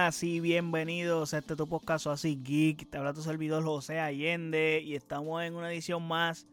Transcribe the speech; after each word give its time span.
buenas 0.00 0.22
y 0.22 0.40
bienvenidos 0.40 1.34
a 1.34 1.38
este 1.38 1.56
tu 1.56 1.68
podcast 1.68 2.06
así 2.06 2.40
geek. 2.42 2.88
Te 2.88 2.96
habla 2.96 3.12
tu 3.12 3.20
servidor 3.20 3.62
José 3.64 4.00
Allende 4.00 4.80
y 4.82 4.94
estamos 4.94 5.42
en 5.42 5.54
una 5.54 5.70
edición 5.70 6.08
más 6.08 6.46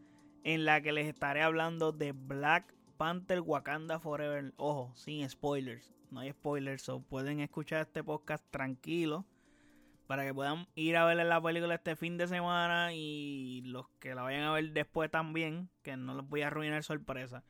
en 0.44 0.66
la 0.66 0.82
que 0.82 0.92
les 0.92 1.06
estaré 1.06 1.40
hablando 1.40 1.90
de 1.90 2.12
Black 2.12 2.74
Panther 2.98 3.40
Wakanda 3.40 4.00
Forever. 4.00 4.52
Ojo, 4.58 4.92
sin 4.96 5.26
spoilers. 5.30 5.94
No 6.10 6.20
hay 6.20 6.32
spoilers, 6.32 6.90
o 6.90 7.00
pueden 7.00 7.40
escuchar 7.40 7.86
este 7.86 8.04
podcast 8.04 8.44
tranquilo 8.50 9.24
para 10.06 10.26
que 10.26 10.34
puedan 10.34 10.68
ir 10.74 10.98
a 10.98 11.06
ver 11.06 11.16
la 11.16 11.40
película 11.40 11.76
este 11.76 11.96
fin 11.96 12.18
de 12.18 12.28
semana 12.28 12.92
y 12.92 13.62
los 13.62 13.88
que 13.98 14.14
la 14.14 14.20
vayan 14.20 14.42
a 14.42 14.52
ver 14.52 14.72
después 14.74 15.10
también, 15.10 15.70
que 15.80 15.96
no 15.96 16.14
les 16.14 16.28
voy 16.28 16.42
a 16.42 16.48
arruinar 16.48 16.84
sorpresa. 16.84 17.44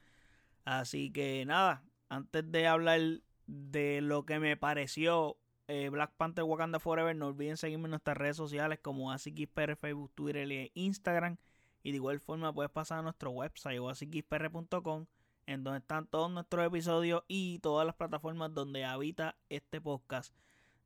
Así 0.65 1.11
que 1.11 1.45
nada, 1.45 1.83
antes 2.09 2.49
de 2.53 2.69
hablar 2.69 3.01
de 3.49 4.01
lo 4.01 4.25
que 4.25 4.39
me 4.39 4.57
pareció 4.57 5.39
eh, 5.69 5.91
Black 5.91 6.13
Panther 6.17 6.45
Wakanda 6.45 6.81
Forever, 6.81 7.15
no 7.15 7.29
olviden 7.29 7.57
seguirme 7.57 7.85
en 7.85 7.91
nuestras 7.91 8.17
redes 8.17 8.37
sociales 8.37 8.79
como 8.81 9.13
AsiKisPR, 9.13 9.77
Facebook, 9.77 10.11
Twitter 10.15 10.51
e 10.51 10.73
Instagram. 10.75 11.37
Y 11.83 11.93
de 11.93 11.97
igual 11.97 12.21
forma 12.21 12.53
puedes 12.53 12.73
pasar 12.73 12.99
a 12.99 13.03
nuestro 13.03 13.31
website 13.31 13.79
o 13.79 13.89
asikispr.com 13.89 15.07
en 15.47 15.65
donde 15.65 15.79
están 15.79 16.07
todos 16.07 16.31
nuestros 16.31 16.67
episodios 16.67 17.23
y 17.27 17.59
todas 17.61 17.87
las 17.87 17.95
plataformas 17.95 18.53
donde 18.53 18.85
habita 18.85 19.37
este 19.49 19.81
podcast. 19.81 20.35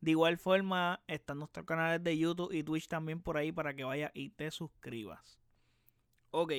De 0.00 0.12
igual 0.12 0.36
forma 0.36 1.00
están 1.06 1.38
nuestros 1.38 1.66
canales 1.66 2.02
de 2.02 2.18
YouTube 2.18 2.52
y 2.52 2.62
Twitch 2.62 2.88
también 2.88 3.20
por 3.20 3.36
ahí 3.36 3.50
para 3.50 3.74
que 3.74 3.84
vayas 3.84 4.10
y 4.14 4.30
te 4.30 4.50
suscribas. 4.50 5.38
Ok. 6.30 6.52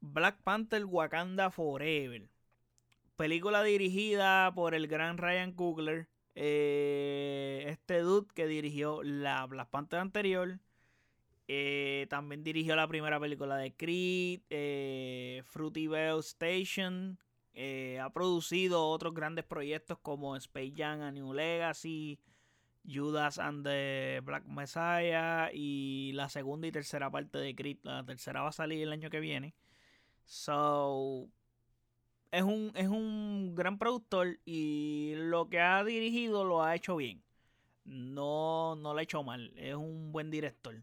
Black 0.00 0.42
Panther 0.42 0.84
Wakanda 0.84 1.50
Forever. 1.50 2.28
Película 3.16 3.62
dirigida 3.62 4.52
por 4.54 4.74
el 4.74 4.86
gran 4.86 5.18
Ryan 5.18 5.52
Coogler. 5.52 6.08
Eh, 6.38 7.64
este 7.66 8.00
dude 8.00 8.28
que 8.34 8.46
dirigió 8.46 9.02
la 9.02 9.46
Black 9.46 9.70
Panther 9.70 10.00
anterior. 10.00 10.60
Eh, 11.48 12.06
también 12.10 12.44
dirigió 12.44 12.76
la 12.76 12.86
primera 12.86 13.18
película 13.18 13.56
de 13.56 13.74
Creed. 13.74 14.42
Eh, 14.50 15.42
Fruity 15.46 15.88
Bell 15.88 16.20
Station. 16.20 17.18
ha 18.00 18.10
producido 18.10 18.86
otros 18.88 19.14
grandes 19.14 19.46
proyectos 19.46 19.98
como 19.98 20.36
Space 20.36 20.74
Jam 20.76 21.00
A 21.00 21.10
New 21.10 21.32
Legacy. 21.32 22.20
Judas 22.88 23.38
and 23.38 23.64
the 23.64 24.20
Black 24.22 24.44
Messiah. 24.44 25.50
Y 25.54 26.12
la 26.14 26.28
segunda 26.28 26.66
y 26.66 26.72
tercera 26.72 27.10
parte 27.10 27.38
de 27.38 27.54
Creed. 27.54 27.78
La 27.82 28.04
tercera 28.04 28.42
va 28.42 28.50
a 28.50 28.52
salir 28.52 28.82
el 28.82 28.92
año 28.92 29.08
que 29.08 29.20
viene. 29.20 29.54
So, 30.26 31.30
es 32.30 32.42
un, 32.42 32.72
es 32.74 32.88
un 32.88 33.54
gran 33.54 33.78
productor 33.78 34.38
y 34.44 35.14
lo 35.16 35.48
que 35.48 35.60
ha 35.60 35.82
dirigido 35.84 36.44
lo 36.44 36.62
ha 36.62 36.74
hecho 36.74 36.96
bien. 36.96 37.22
No, 37.84 38.76
no 38.76 38.92
lo 38.92 38.98
ha 38.98 39.02
hecho 39.02 39.22
mal. 39.22 39.52
Es 39.56 39.74
un 39.74 40.12
buen 40.12 40.30
director. 40.30 40.82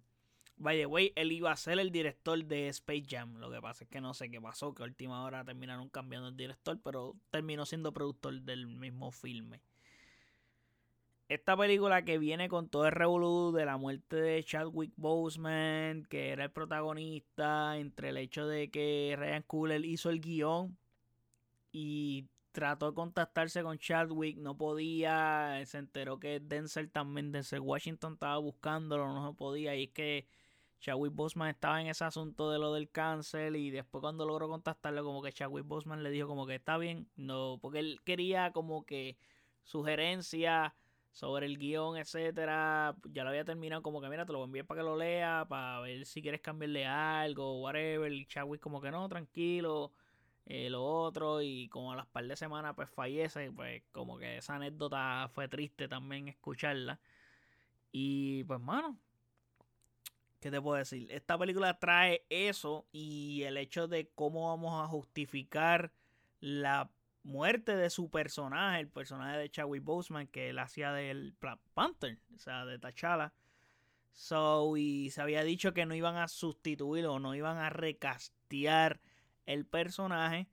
By 0.58 0.78
the 0.78 1.14
él 1.16 1.32
iba 1.32 1.52
a 1.52 1.58
ser 1.58 1.80
el 1.80 1.92
director 1.92 2.44
de 2.46 2.70
Space 2.70 3.06
Jam. 3.10 3.38
Lo 3.38 3.52
que 3.52 3.62
pasa 3.62 3.84
es 3.84 3.90
que 3.90 4.02
no 4.02 4.14
sé 4.14 4.30
qué 4.32 4.40
pasó, 4.40 4.74
que 4.74 4.84
a 4.84 4.86
última 4.86 5.24
hora 5.24 5.44
terminaron 5.44 5.90
cambiando 5.90 6.30
el 6.30 6.38
director, 6.38 6.80
pero 6.84 7.16
terminó 7.32 7.66
siendo 7.66 7.92
productor 7.92 8.42
del 8.42 8.68
mismo 8.68 9.12
filme. 9.12 9.62
Esta 11.30 11.58
película 11.58 12.06
que 12.06 12.18
viene 12.20 12.48
con 12.48 12.70
todo 12.70 12.86
el 12.86 12.92
revolú 12.92 13.52
de 13.52 13.66
la 13.66 13.78
muerte 13.78 14.18
de 14.18 14.44
Chadwick 14.44 14.94
Boseman, 14.96 16.06
que 16.06 16.30
era 16.30 16.46
el 16.46 16.52
protagonista, 16.52 17.78
entre 17.78 18.10
el 18.10 18.18
hecho 18.18 18.46
de 18.46 18.70
que 18.70 19.16
Ryan 19.18 19.44
Coogler 19.44 19.84
hizo 19.86 20.10
el 20.10 20.22
guion 20.22 20.78
y 21.74 22.30
trató 22.54 22.92
de 22.92 22.96
contactarse 22.96 23.64
con 23.64 23.80
Chadwick, 23.80 24.38
no 24.38 24.56
podía, 24.56 25.62
se 25.66 25.80
enteró 25.80 26.20
que 26.20 26.40
Denzel 26.40 26.92
también, 26.92 27.32
Denzel 27.34 27.62
Washington 27.62 28.14
estaba 28.14 28.38
buscándolo, 28.38 29.12
no 29.12 29.36
podía, 29.36 29.76
y 29.76 29.86
es 29.86 29.92
que 29.92 30.28
Chadwick 30.80 31.14
Boseman 31.16 31.50
estaba 31.50 31.82
en 31.82 31.88
ese 31.88 32.06
asunto 32.06 32.52
de 32.52 32.60
lo 32.60 32.74
del 32.74 32.90
cáncer 32.92 33.56
y 33.56 33.72
después 33.72 34.02
cuando 34.02 34.26
logró 34.26 34.48
contactarlo 34.50 35.04
como 35.04 35.24
que 35.24 35.34
Chadwick 35.34 35.66
Boseman 35.66 36.04
le 36.04 36.12
dijo 36.12 36.28
como 36.28 36.46
que 36.46 36.56
está 36.56 36.78
bien, 36.78 37.10
no, 37.16 37.58
porque 37.62 37.80
él 37.80 38.00
quería 38.06 38.52
como 38.52 38.86
que 38.86 39.18
sugerencia 39.64 40.76
sobre 41.12 41.46
el 41.48 41.58
guion, 41.58 41.98
etcétera, 41.98 42.96
ya 43.06 43.24
lo 43.24 43.30
había 43.30 43.46
terminado 43.46 43.82
como 43.82 44.02
que 44.02 44.10
mira, 44.10 44.26
te 44.26 44.34
lo 44.34 44.44
enviar 44.44 44.66
para 44.66 44.82
que 44.82 44.86
lo 44.86 44.98
lea, 44.98 45.46
para 45.50 45.80
ver 45.80 46.06
si 46.06 46.22
quieres 46.22 46.42
cambiarle 46.42 46.86
algo, 46.86 47.62
whatever, 47.62 48.12
y 48.12 48.26
Chadwick 48.28 48.62
como 48.62 48.82
que 48.82 48.92
no, 48.92 49.08
tranquilo, 49.10 49.92
eh, 50.46 50.70
lo 50.70 50.84
otro 50.84 51.42
y 51.42 51.70
como 51.70 51.94
a 51.94 51.96
las 51.96 52.08
par 52.08 52.28
de 52.28 52.36
semanas 52.36 52.74
pues 52.76 52.90
fallece, 52.90 53.52
pues 53.52 53.84
como 53.92 54.18
que 54.18 54.38
esa 54.38 54.56
anécdota 54.56 55.30
fue 55.34 55.48
triste 55.48 55.88
también 55.88 56.28
escucharla. 56.28 57.00
Y 57.92 58.44
pues 58.46 58.60
mano, 58.60 58.98
¿qué 60.40 60.52
te 60.52 60.62
puedo 60.62 60.78
decir? 60.78 61.10
Esta 61.12 61.38
película 61.38 61.80
trae 61.80 62.26
eso 62.30 62.86
y 62.92 63.44
el 63.44 63.58
hecho 63.58 63.88
de 63.88 64.10
cómo 64.16 64.50
vamos 64.50 64.84
a 64.84 64.88
justificar 64.88 65.94
la 66.42 66.92
muerte 67.24 67.78
de 67.78 67.90
su 67.90 68.10
personaje, 68.10 68.82
el 68.82 68.90
personaje 68.90 69.38
de 69.38 69.50
Chadwick 69.50 69.84
Boseman 69.84 70.28
que 70.28 70.50
él 70.50 70.60
hacía 70.60 70.92
del 70.92 71.36
Panther, 71.74 72.20
o 72.36 72.40
sea, 72.40 72.66
de 72.66 72.80
T'Challa. 72.80 73.34
So, 74.12 74.76
y 74.78 75.10
se 75.10 75.22
había 75.22 75.44
dicho 75.44 75.74
que 75.74 75.86
no 75.86 75.96
iban 75.96 76.18
a 76.18 76.28
sustituirlo, 76.28 77.20
no 77.20 77.34
iban 77.34 77.58
a 77.58 77.70
recastear 77.70 79.00
el 79.46 79.66
personaje. 79.66 80.48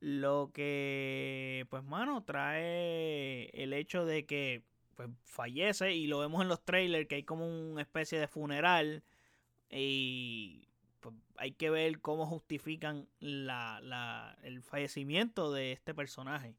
Lo 0.00 0.50
que, 0.54 1.66
pues, 1.68 1.84
mano, 1.84 2.24
trae 2.24 3.50
el 3.50 3.72
hecho 3.72 4.06
de 4.06 4.24
que 4.24 4.62
pues, 4.96 5.10
fallece 5.24 5.94
y 5.94 6.06
lo 6.06 6.18
vemos 6.20 6.42
en 6.42 6.48
los 6.48 6.64
trailers 6.64 7.06
que 7.06 7.16
hay 7.16 7.22
como 7.22 7.46
una 7.46 7.82
especie 7.82 8.18
de 8.18 8.26
funeral 8.26 9.02
y 9.70 10.68
pues, 11.00 11.14
hay 11.36 11.52
que 11.52 11.70
ver 11.70 12.00
cómo 12.00 12.26
justifican 12.26 13.08
la, 13.20 14.36
el 14.42 14.62
fallecimiento 14.62 15.52
de 15.52 15.72
este 15.72 15.94
personaje. 15.94 16.54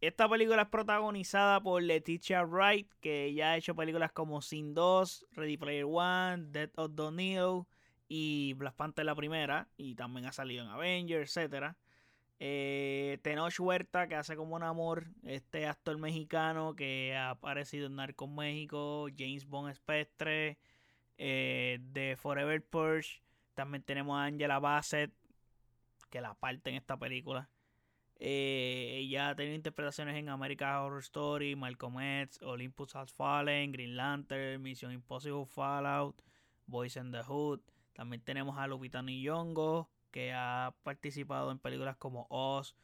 Esta 0.00 0.26
película 0.26 0.62
es 0.62 0.68
protagonizada 0.68 1.60
por 1.62 1.82
Leticia 1.82 2.42
Wright, 2.42 2.90
que 3.02 3.34
ya 3.34 3.50
ha 3.50 3.56
hecho 3.58 3.74
películas 3.74 4.12
como 4.12 4.40
Sin 4.40 4.72
2, 4.72 5.26
Ready 5.32 5.58
Player 5.58 5.84
One, 5.86 6.46
Death 6.50 6.72
of 6.76 6.92
the 6.96 7.10
Needle 7.10 7.66
y 8.12 8.54
Black 8.54 8.74
Panther 8.74 9.04
la 9.06 9.14
primera, 9.14 9.68
y 9.76 9.94
también 9.94 10.26
ha 10.26 10.32
salido 10.32 10.64
en 10.64 10.70
Avengers, 10.70 11.36
etc. 11.36 11.76
Eh, 12.40 13.18
Tenoch 13.22 13.54
Huerta, 13.60 14.08
que 14.08 14.16
hace 14.16 14.34
como 14.34 14.56
un 14.56 14.64
amor, 14.64 15.06
este 15.24 15.66
actor 15.68 15.96
mexicano 15.96 16.74
que 16.74 17.14
ha 17.16 17.30
aparecido 17.30 17.86
en 17.86 17.94
Narcos 17.94 18.28
México, 18.28 19.06
James 19.16 19.46
Bond 19.46 19.72
Spectre, 19.74 20.58
eh, 21.18 21.78
de 21.80 22.16
Forever 22.16 22.60
Purge. 22.64 23.22
También 23.54 23.84
tenemos 23.84 24.18
a 24.18 24.24
Angela 24.24 24.58
Bassett, 24.58 25.12
que 26.10 26.20
la 26.20 26.34
parte 26.34 26.70
en 26.70 26.76
esta 26.76 26.96
película. 26.96 27.48
Eh, 28.18 28.96
ella 29.02 29.28
ha 29.28 29.36
tenido 29.36 29.54
interpretaciones 29.54 30.16
en 30.16 30.30
American 30.30 30.74
Horror 30.82 31.00
Story, 31.00 31.54
Malcolm 31.54 32.00
X, 32.00 32.42
Olympus 32.42 32.96
Has 32.96 33.12
Fallen, 33.12 33.70
Green 33.70 33.96
Lantern, 33.96 34.60
Mission 34.60 34.90
Impossible 34.90 35.46
Fallout, 35.46 36.20
Boys 36.66 36.96
in 36.96 37.12
the 37.12 37.22
Hood. 37.22 37.60
También 37.92 38.22
tenemos 38.22 38.58
a 38.58 38.66
Lupita 38.66 39.02
Nyong'o, 39.02 39.90
que 40.10 40.32
ha 40.32 40.74
participado 40.82 41.50
en 41.50 41.58
películas 41.58 41.96
como 41.96 42.26
Oz, 42.30 42.74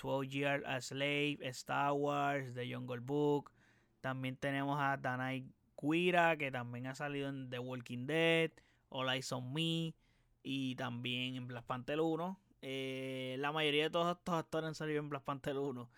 12 0.00 0.28
Years 0.28 0.64
a 0.66 0.80
Slave, 0.80 1.38
Star 1.42 1.92
Wars, 1.92 2.54
The 2.54 2.72
Jungle 2.72 3.00
Book. 3.00 3.52
También 4.00 4.36
tenemos 4.36 4.78
a 4.80 4.96
Danai 4.96 5.46
Guira, 5.80 6.36
que 6.36 6.50
también 6.50 6.86
ha 6.86 6.94
salido 6.94 7.28
en 7.28 7.50
The 7.50 7.58
Walking 7.58 8.06
Dead, 8.06 8.50
All 8.88 9.08
Eyes 9.08 9.32
on 9.32 9.52
Me 9.52 9.94
y 10.42 10.74
también 10.76 11.36
en 11.36 11.46
Black 11.46 11.64
Panther 11.64 12.00
1. 12.00 12.38
Eh, 12.62 13.36
la 13.38 13.52
mayoría 13.52 13.84
de 13.84 13.90
todos 13.90 14.16
estos 14.16 14.34
actores 14.34 14.68
han 14.68 14.74
salido 14.74 15.00
en 15.00 15.08
Black 15.08 15.24
Panther 15.24 15.56
1. 15.56 15.90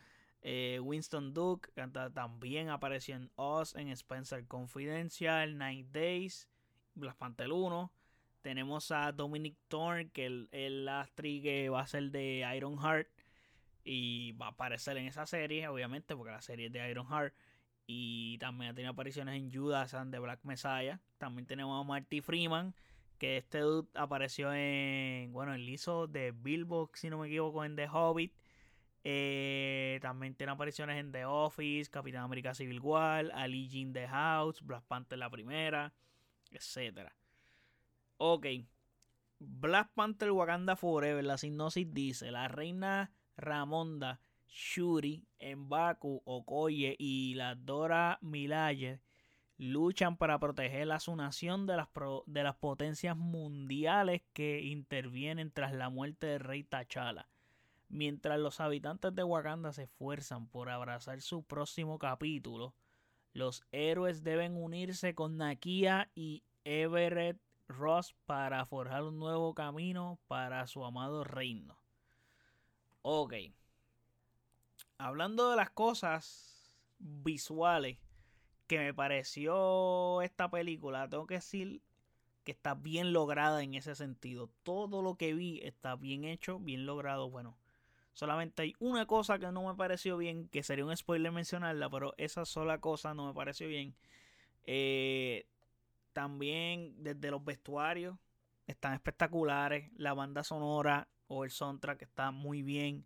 Eh, 0.47 0.79
Winston 0.83 1.33
Duke 1.33 1.71
también 2.13 2.69
apareció 2.69 3.17
en 3.17 3.31
Oz, 3.37 3.75
en 3.77 3.89
Spencer 3.89 4.47
Confidential, 4.47 5.57
Night 5.57 5.89
Days, 5.91 6.49
Black 6.95 7.17
Panther 7.17 7.51
1. 7.51 7.91
Tenemos 8.45 8.91
a 8.91 9.11
Dominic 9.11 9.57
Thorne, 9.69 10.11
que 10.11 10.47
es 10.53 10.71
la 10.71 11.01
actriz 11.01 11.43
que 11.43 11.71
va 11.71 11.81
a 11.81 11.87
ser 11.87 12.11
de 12.11 12.47
Iron 12.55 12.77
Heart. 12.77 13.09
Y 13.85 14.33
va 14.33 14.49
a 14.49 14.51
aparecer 14.51 14.99
en 14.99 15.07
esa 15.07 15.25
serie, 15.25 15.67
obviamente, 15.67 16.15
porque 16.15 16.31
la 16.31 16.43
serie 16.43 16.67
es 16.67 16.73
de 16.73 16.91
Iron 16.91 17.07
Heart. 17.07 17.33
Y 17.87 18.37
también 18.37 18.73
ha 18.73 18.75
tenido 18.75 18.93
apariciones 18.93 19.37
en 19.37 19.51
Judas 19.51 19.95
and 19.95 20.13
the 20.13 20.19
Black 20.19 20.41
Messiah. 20.43 21.01
También 21.17 21.47
tenemos 21.47 21.83
a 21.83 21.89
Marty 21.89 22.21
Freeman, 22.21 22.75
que 23.17 23.39
este 23.39 23.61
dude 23.61 23.89
apareció 23.95 24.53
en, 24.53 25.33
bueno, 25.33 25.55
el 25.55 25.67
hizo 25.67 26.07
de 26.07 26.33
Bilbo, 26.33 26.91
si 26.93 27.09
no 27.09 27.21
me 27.21 27.29
equivoco, 27.29 27.65
en 27.65 27.77
The 27.77 27.89
Hobbit. 27.89 28.35
Eh, 29.05 30.01
también 30.03 30.35
tiene 30.35 30.53
apariciones 30.53 30.99
en 30.99 31.13
The 31.13 31.25
Office, 31.25 31.91
Capitán 31.91 32.25
América 32.25 32.55
Civil 32.55 32.81
War, 32.81 33.31
Ali 33.33 33.69
Jean 33.69 33.95
The 33.95 34.07
House, 34.07 34.61
Black 34.61 34.85
Panther 34.85 35.19
la 35.19 35.31
primera, 35.31 35.95
etcétera. 36.51 37.17
Ok. 38.17 38.47
Black 39.39 39.91
Panther 39.95 40.31
Wakanda 40.31 40.77
Forever, 40.77 41.25
la 41.25 41.37
sinopsis 41.37 41.93
dice, 41.93 42.31
la 42.31 42.49
reina 42.49 43.11
Ramonda 43.37 44.21
Shuri, 44.49 45.27
Mbaku, 45.41 46.23
Okoye 46.25 46.95
y 46.99 47.35
la 47.35 47.55
Dora 47.57 48.19
Milaje 48.23 49.01
luchan 49.59 50.17
para 50.17 50.39
proteger 50.39 50.91
a 50.93 51.01
su 51.01 51.15
nación 51.17 51.67
de 51.67 51.77
las, 51.77 51.89
de 52.27 52.43
las 52.43 52.57
potencias 52.57 53.17
mundiales 53.17 54.23
que 54.33 54.63
intervienen 54.63 55.51
tras 55.51 55.73
la 55.73 55.91
muerte 55.91 56.27
del 56.29 56.41
rey 56.41 56.65
T'Challa. 56.65 57.29
Mientras 57.89 58.39
los 58.39 58.61
habitantes 58.61 59.15
de 59.15 59.23
Wakanda 59.23 59.73
se 59.73 59.85
esfuerzan 59.85 60.49
por 60.49 60.71
abrazar 60.71 61.21
su 61.21 61.43
próximo 61.43 61.99
capítulo, 61.99 62.75
los 63.33 63.65
héroes 63.73 64.25
deben 64.25 64.57
unirse 64.57 65.15
con 65.15 65.37
Nakia 65.37 66.11
y 66.15 66.43
Everett 66.65 67.39
Ross 67.69 68.15
para 68.27 68.65
forjar 68.67 69.05
un 69.05 69.19
nuevo 69.19 69.55
camino 69.55 70.19
para 70.29 70.67
su 70.67 70.85
amado 70.85 71.25
reino. 71.25 71.79
Ok. 73.03 73.35
Hablando 74.99 75.51
de 75.51 75.57
las 75.57 75.71
cosas 75.71 76.79
visuales 76.99 77.99
que 78.67 78.79
me 78.79 78.95
pareció 78.95 80.23
esta 80.23 80.51
película, 80.51 81.09
tengo 81.09 81.27
que 81.27 81.35
decir 81.35 81.83
que 82.45 82.53
está 82.53 82.75
bien 82.75 83.13
lograda 83.13 83.63
en 83.63 83.75
ese 83.75 83.95
sentido. 83.95 84.51
Todo 84.63 85.03
lo 85.03 85.17
que 85.17 85.35
vi 85.35 85.61
está 85.63 85.97
bien 85.97 86.25
hecho, 86.25 86.59
bien 86.59 86.87
logrado. 86.87 87.31
Bueno, 87.31 87.57
solamente 88.13 88.63
hay 88.63 88.75
una 88.79 89.07
cosa 89.07 89.39
que 89.39 89.51
no 89.51 89.67
me 89.67 89.75
pareció 89.75 90.17
bien, 90.17 90.49
que 90.49 90.63
sería 90.63 90.85
un 90.85 90.97
spoiler 90.97 91.33
mencionarla, 91.33 91.91
pero 91.91 92.15
esa 92.17 92.45
sola 92.45 92.81
cosa 92.81 93.15
no 93.15 93.27
me 93.27 93.35
pareció 93.35 93.69
bien. 93.69 93.95
Eh, 94.67 95.47
también 96.15 96.95
desde 97.03 97.31
los 97.31 97.45
vestuarios 97.45 98.17
están 98.67 98.95
espectaculares. 98.95 99.91
La 99.97 100.15
banda 100.15 100.43
sonora 100.43 101.09
o 101.27 101.45
el 101.45 101.51
soundtrack 101.51 102.03
está 102.03 102.31
muy 102.31 102.63
bien. 102.63 103.05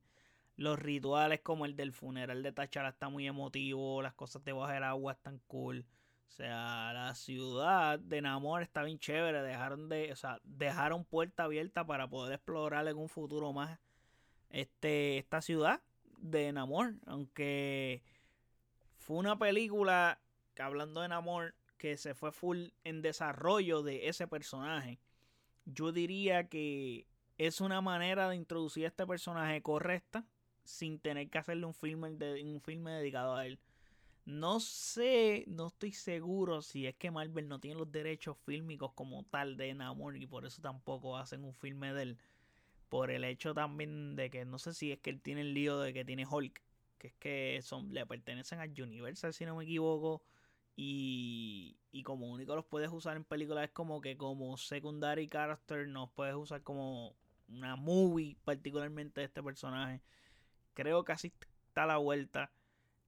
Los 0.57 0.79
rituales 0.79 1.41
como 1.41 1.67
el 1.67 1.77
del 1.77 1.93
funeral 1.93 2.43
de 2.43 2.53
Tachara 2.53 2.91
está 2.91 3.09
muy 3.09 3.27
emotivo. 3.27 4.03
Las 4.03 4.15
cosas 4.15 4.45
debajo 4.45 4.73
del 4.73 4.85
agua 4.85 5.13
están 5.13 5.41
cool. 5.47 5.87
O 6.29 6.31
sea, 6.31 6.93
la 6.93 7.15
ciudad 7.15 7.99
de 7.99 8.21
Namor 8.23 8.63
está 8.63 8.83
bien 8.83 8.99
chévere. 8.99 9.43
Dejaron 9.43 9.89
de, 9.89 10.13
o 10.13 10.17
sea, 10.17 10.41
dejaron 10.45 11.05
puerta 11.05 11.45
abierta 11.45 11.87
para 11.87 12.09
poder 12.09 12.35
explorar 12.35 12.87
en 12.87 12.97
un 12.97 13.09
futuro 13.09 13.53
más 13.53 13.79
este, 14.51 15.19
esta 15.19 15.41
ciudad 15.41 15.81
de 16.19 16.53
Namor. 16.53 16.95
Aunque 17.07 18.03
fue 18.99 19.17
una 19.17 19.39
película 19.39 20.21
que 20.55 20.63
hablando 20.63 21.01
de 21.01 21.09
Namor 21.09 21.55
que 21.79 21.97
se 21.97 22.15
fue 22.15 22.33
full 22.33 22.69
en 22.85 23.01
desarrollo 23.03 23.83
de 23.83 24.09
ese 24.09 24.27
personaje. 24.27 24.99
Yo 25.65 25.93
diría 25.93 26.49
que 26.49 27.07
es 27.39 27.61
una 27.61 27.81
manera 27.81 28.29
de 28.29 28.37
introducir 28.37 28.85
a 28.85 28.89
este 28.89 29.07
personaje 29.07 29.63
correcta 29.63 30.27
sin 30.65 30.99
tener 30.99 31.31
que 31.31 31.39
hacerle 31.39 31.67
un 31.67 31.75
filme, 31.75 32.11
un 32.43 32.61
filme 32.61 32.91
dedicado 32.93 33.37
a 33.37 33.47
él. 33.47 33.59
No 34.27 34.61
sé, 34.61 35.45
no 35.47 35.69
estoy 35.69 35.93
seguro 35.93 36.61
si 36.61 36.87
es 36.87 36.95
que 36.97 37.11
Marvel 37.11 37.49
no 37.49 37.61
tiene 37.61 37.79
los 37.79 37.91
derechos 37.91 38.37
fílmicos 38.45 38.93
como 38.93 39.25
tal 39.25 39.57
de 39.57 39.73
Namor 39.73 40.19
y 40.19 40.27
por 40.27 40.45
eso 40.45 40.61
tampoco 40.61 41.17
hacen 41.17 41.45
un 41.45 41.55
filme 41.55 41.95
de 41.95 42.03
él. 42.03 42.19
Por 42.91 43.11
el 43.11 43.25
hecho 43.25 43.55
también 43.55 44.17
de 44.17 44.29
que 44.29 44.45
no 44.45 44.59
sé 44.59 44.75
si 44.75 44.93
es 44.93 44.99
que 44.99 45.11
él 45.11 45.21
tiene 45.23 45.41
el 45.43 45.55
lío 45.55 45.79
de 45.79 45.95
que 45.95 46.05
tiene 46.05 46.27
Hulk, 46.27 46.61
que 46.99 47.07
es 47.09 47.15
que 47.15 47.61
son, 47.63 47.95
le 47.95 48.05
pertenecen 48.05 48.59
al 48.59 48.71
Universal 48.71 49.33
si 49.33 49.47
no 49.47 49.57
me 49.57 49.65
equivoco. 49.65 50.23
Y, 50.81 51.77
y 51.91 52.05
como 52.05 52.31
único 52.31 52.55
los 52.55 52.65
puedes 52.65 52.93
usar 52.93 53.17
en 53.17 53.25
películas 53.25 53.65
es 53.65 53.71
como 53.73 54.01
que 54.01 54.17
como 54.17 54.57
secondary 54.57 55.27
character 55.27 55.89
no 55.89 56.13
puedes 56.13 56.37
usar 56.37 56.63
como 56.63 57.17
una 57.49 57.75
movie 57.75 58.37
particularmente 58.45 59.21
de 59.21 59.27
este 59.27 59.43
personaje. 59.43 60.01
Creo 60.75 61.03
que 61.03 61.11
así 61.11 61.33
está 61.67 61.85
la 61.85 61.97
vuelta. 61.97 62.53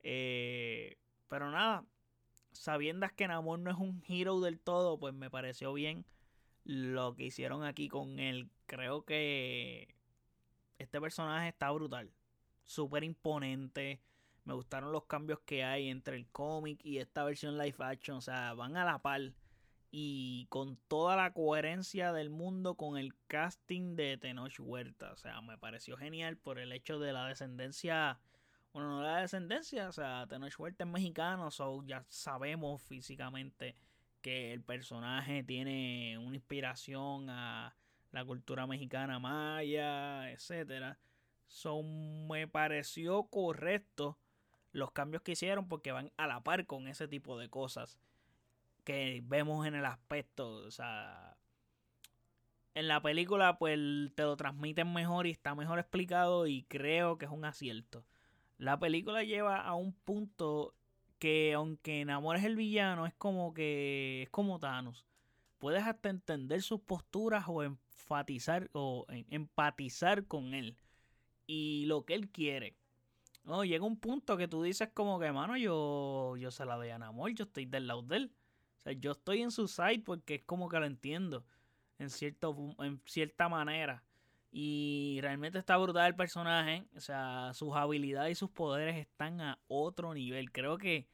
Eh, 0.03 0.97
pero 1.29 1.53
nada, 1.53 1.85
sabiendo 2.51 3.07
que 3.15 3.29
Namor 3.29 3.61
no 3.61 3.71
es 3.71 3.77
un 3.77 4.03
hero 4.09 4.41
del 4.41 4.59
todo, 4.59 4.99
pues 4.99 5.15
me 5.15 5.31
pareció 5.31 5.73
bien 5.73 6.05
lo 6.65 7.15
que 7.15 7.27
hicieron 7.27 7.63
aquí 7.63 7.87
con 7.87 8.19
él. 8.19 8.51
Creo 8.67 9.05
que 9.05 9.95
este 10.79 11.01
personaje 11.01 11.49
está 11.51 11.71
brutal. 11.71 12.11
Súper 12.65 13.05
imponente. 13.05 14.01
Me 14.51 14.57
gustaron 14.57 14.91
los 14.91 15.05
cambios 15.05 15.39
que 15.47 15.63
hay 15.63 15.91
entre 15.91 16.17
el 16.17 16.27
cómic 16.27 16.85
y 16.85 16.99
esta 16.99 17.23
versión 17.23 17.57
live 17.57 17.77
action. 17.79 18.17
O 18.17 18.21
sea, 18.21 18.53
van 18.55 18.77
a 18.77 18.85
la 18.85 19.01
par. 19.01 19.21
Y 19.93 20.47
con 20.49 20.77
toda 20.89 21.15
la 21.15 21.33
coherencia 21.33 22.13
del 22.13 22.31
mundo 22.31 22.75
con 22.75 22.99
el 22.99 23.15
casting 23.29 23.95
de 23.95 24.19
Tenoch 24.19 24.59
Huerta. 24.59 25.13
O 25.13 25.17
sea, 25.17 25.41
me 25.41 25.57
pareció 25.57 25.97
genial 25.97 26.37
por 26.37 26.59
el 26.59 26.73
hecho 26.73 26.99
de 26.99 27.13
la 27.13 27.29
descendencia. 27.29 28.19
Bueno, 28.73 28.89
no 28.89 29.03
la 29.05 29.19
descendencia. 29.19 29.89
O 29.89 29.93
sea, 29.93 30.27
Tenoch 30.29 30.59
Huerta 30.59 30.83
es 30.83 30.91
mexicano. 30.91 31.53
So 31.53 31.85
ya 31.87 32.05
sabemos 32.09 32.83
físicamente 32.83 33.77
que 34.21 34.53
el 34.53 34.65
personaje 34.65 35.45
tiene 35.45 36.19
una 36.19 36.35
inspiración 36.35 37.31
a 37.31 37.77
la 38.11 38.25
cultura 38.25 38.67
mexicana 38.67 39.21
maya, 39.21 40.29
etcétera. 40.33 40.99
So 41.47 41.85
me 41.85 42.49
pareció 42.49 43.23
correcto 43.29 44.19
los 44.73 44.93
cambios 44.93 45.23
que 45.23 45.33
hicieron 45.33 45.69
porque 45.69 45.93
van 45.93 46.13
a 46.17 46.27
la 46.27 46.43
par 46.43 46.67
con 46.67 46.89
ese 46.89 47.09
tipo 47.09 47.39
de 47.39 47.49
cosas 47.49 47.99
que 48.85 49.23
vemos 49.25 49.67
en 49.67 49.75
el 49.75 49.85
aspecto, 49.85 50.49
o 50.51 50.71
sea, 50.71 51.37
en 52.75 52.89
la 52.89 53.03
película 53.03 53.59
pues 53.59 53.79
te 54.15 54.23
lo 54.23 54.37
transmiten 54.37 54.93
mejor 54.93 55.27
y 55.27 55.31
está 55.31 55.55
mejor 55.55 55.79
explicado 55.79 56.47
y 56.47 56.63
creo 56.65 57.19
que 57.19 57.27
es 57.27 57.31
un 57.31 57.45
acierto. 57.45 58.05
La 58.59 58.79
película 58.79 59.25
lleva 59.25 59.61
a 59.61 59.75
un 59.75 59.93
punto 59.93 60.75
que 61.19 61.53
aunque 61.55 62.01
enamores 62.01 62.45
el 62.45 62.57
villano 62.57 63.07
es 63.07 63.15
como 63.15 63.55
que 63.55 64.23
es 64.25 64.31
como 64.31 64.59
Thanos. 64.59 65.07
Puedes 65.59 65.85
hasta 65.85 66.09
entender 66.09 66.63
sus 66.63 66.81
posturas 66.81 67.45
o 67.49 67.63
enfatizar 67.63 68.71
o 68.73 69.07
empatizar 69.29 70.27
con 70.27 70.55
él 70.55 70.77
y 71.47 71.85
lo 71.87 72.05
que 72.05 72.15
él 72.15 72.31
quiere. 72.31 72.77
No, 73.45 73.65
llega 73.65 73.85
un 73.85 73.99
punto 73.99 74.37
que 74.37 74.49
tú 74.49 74.63
dices 74.63 74.91
como 74.93 75.19
que, 75.19 75.33
mano, 75.33 75.57
yo, 75.57 76.37
yo 76.37 76.51
se 76.51 76.65
la 76.65 76.77
doy 76.77 76.91
a 76.91 76.99
Namor, 76.99 77.33
yo 77.33 77.45
estoy 77.45 77.67
del 77.67 77.87
lado 77.87 78.03
de 78.03 78.17
él. 78.17 78.33
O 78.79 78.81
sea, 78.81 78.93
yo 78.93 79.13
estoy 79.13 79.43
en 79.43 79.51
su 79.51 79.69
side 79.69 80.03
porque 80.05 80.37
es 80.37 80.45
como 80.45 80.69
que 80.69 80.79
lo 80.79 80.87
entiendo. 80.87 81.45
En, 81.99 82.11
cierto, 82.11 82.75
en 82.79 83.01
cierta 83.05 83.49
manera. 83.49 84.03
Y 84.53 85.19
realmente 85.21 85.59
está 85.59 85.77
brutal 85.77 86.09
el 86.09 86.17
personaje. 86.17 86.87
O 86.97 87.01
sea, 87.01 87.53
sus 87.55 87.75
habilidades 87.75 88.33
y 88.33 88.35
sus 88.35 88.51
poderes 88.51 88.97
están 88.97 89.41
a 89.41 89.59
otro 89.69 90.15
nivel. 90.15 90.51
Creo 90.51 90.79
que 90.79 91.09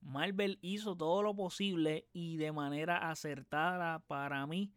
Marvel 0.00 0.58
hizo 0.62 0.96
todo 0.96 1.22
lo 1.22 1.34
posible 1.34 2.06
y 2.12 2.36
de 2.38 2.52
manera 2.52 3.10
acertada 3.10 4.00
para 4.00 4.46
mí 4.46 4.72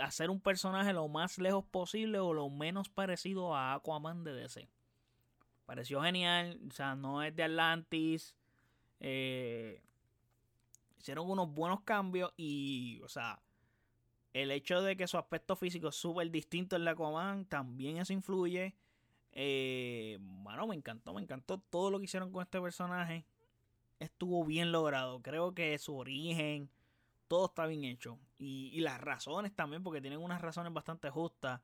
hacer 0.00 0.30
un 0.30 0.40
personaje 0.40 0.92
lo 0.92 1.08
más 1.08 1.38
lejos 1.38 1.64
posible 1.64 2.18
o 2.18 2.34
lo 2.34 2.50
menos 2.50 2.88
parecido 2.88 3.54
a 3.54 3.74
Aquaman 3.74 4.24
de 4.24 4.34
DC 4.34 4.68
pareció 5.70 6.02
genial. 6.02 6.58
O 6.68 6.72
sea, 6.72 6.96
no 6.96 7.22
es 7.22 7.34
de 7.36 7.44
Atlantis. 7.44 8.34
Eh, 8.98 9.80
hicieron 10.98 11.30
unos 11.30 11.54
buenos 11.54 11.82
cambios 11.82 12.32
y, 12.36 13.00
o 13.04 13.08
sea, 13.08 13.40
el 14.32 14.50
hecho 14.50 14.82
de 14.82 14.96
que 14.96 15.06
su 15.06 15.16
aspecto 15.16 15.54
físico 15.54 15.90
es 15.90 15.94
súper 15.94 16.28
distinto 16.28 16.74
en 16.74 16.84
la 16.84 16.90
Aquaman, 16.90 17.44
también 17.44 17.98
eso 17.98 18.12
influye. 18.12 18.74
Eh, 19.30 20.18
bueno, 20.20 20.66
me 20.66 20.74
encantó, 20.74 21.14
me 21.14 21.22
encantó 21.22 21.58
todo 21.70 21.92
lo 21.92 22.00
que 22.00 22.06
hicieron 22.06 22.32
con 22.32 22.42
este 22.42 22.60
personaje. 22.60 23.24
Estuvo 24.00 24.44
bien 24.44 24.72
logrado. 24.72 25.22
Creo 25.22 25.54
que 25.54 25.78
su 25.78 25.96
origen, 25.96 26.68
todo 27.28 27.46
está 27.46 27.66
bien 27.66 27.84
hecho. 27.84 28.18
Y, 28.38 28.72
y 28.72 28.80
las 28.80 29.00
razones 29.00 29.54
también, 29.54 29.84
porque 29.84 30.00
tienen 30.00 30.18
unas 30.18 30.42
razones 30.42 30.72
bastante 30.72 31.10
justas. 31.10 31.60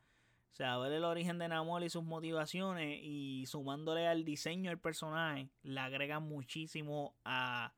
O 0.52 0.56
sea, 0.56 0.78
ver 0.78 0.92
el 0.92 1.04
origen 1.04 1.38
de 1.38 1.48
Namor 1.48 1.82
y 1.82 1.90
sus 1.90 2.04
motivaciones 2.04 2.98
y 3.02 3.44
sumándole 3.46 4.06
al 4.06 4.24
diseño 4.24 4.70
del 4.70 4.78
personaje, 4.78 5.50
le 5.62 5.80
agrega 5.80 6.18
muchísimo 6.18 7.14
a, 7.24 7.74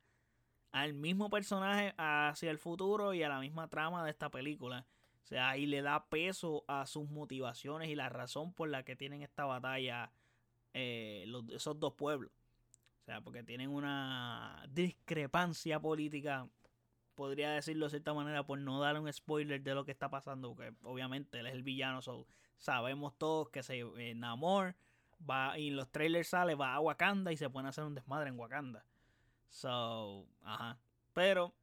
al 0.70 0.94
mismo 0.94 1.28
personaje 1.28 1.94
hacia 1.96 2.50
el 2.50 2.58
futuro 2.58 3.14
y 3.14 3.22
a 3.24 3.28
la 3.28 3.40
misma 3.40 3.68
trama 3.68 4.04
de 4.04 4.10
esta 4.10 4.30
película. 4.30 4.86
O 5.24 5.26
sea, 5.26 5.50
ahí 5.50 5.66
le 5.66 5.82
da 5.82 6.08
peso 6.08 6.64
a 6.68 6.86
sus 6.86 7.10
motivaciones 7.10 7.88
y 7.88 7.94
la 7.94 8.08
razón 8.08 8.52
por 8.52 8.68
la 8.68 8.84
que 8.84 8.96
tienen 8.96 9.22
esta 9.22 9.44
batalla 9.44 10.12
eh, 10.72 11.26
esos 11.50 11.78
dos 11.80 11.94
pueblos. 11.94 12.30
O 13.02 13.04
sea, 13.04 13.20
porque 13.20 13.42
tienen 13.42 13.70
una 13.70 14.64
discrepancia 14.70 15.80
política, 15.80 16.48
podría 17.18 17.50
decirlo 17.50 17.86
de 17.86 17.90
cierta 17.90 18.14
manera, 18.14 18.46
por 18.46 18.60
no 18.60 18.78
dar 18.80 18.96
un 18.96 19.12
spoiler 19.12 19.60
de 19.60 19.74
lo 19.74 19.84
que 19.84 19.90
está 19.90 20.08
pasando, 20.08 20.54
porque 20.54 20.72
obviamente 20.84 21.40
él 21.40 21.48
es 21.48 21.52
el 21.52 21.64
villano, 21.64 22.00
so, 22.00 22.28
Sabemos 22.58 23.18
todos 23.18 23.50
que 23.50 23.62
se 23.62 23.80
enamora 23.98 24.76
va 25.28 25.58
y 25.58 25.70
los 25.70 25.90
trailers 25.90 26.28
sale, 26.28 26.54
va 26.54 26.74
a 26.74 26.80
Wakanda 26.80 27.32
y 27.32 27.36
se 27.36 27.50
pueden 27.50 27.66
hacer 27.66 27.84
un 27.84 27.94
desmadre 27.94 28.28
en 28.28 28.38
Wakanda. 28.38 28.84
So, 29.48 30.26
ajá. 30.42 30.78
Pero 31.12 31.54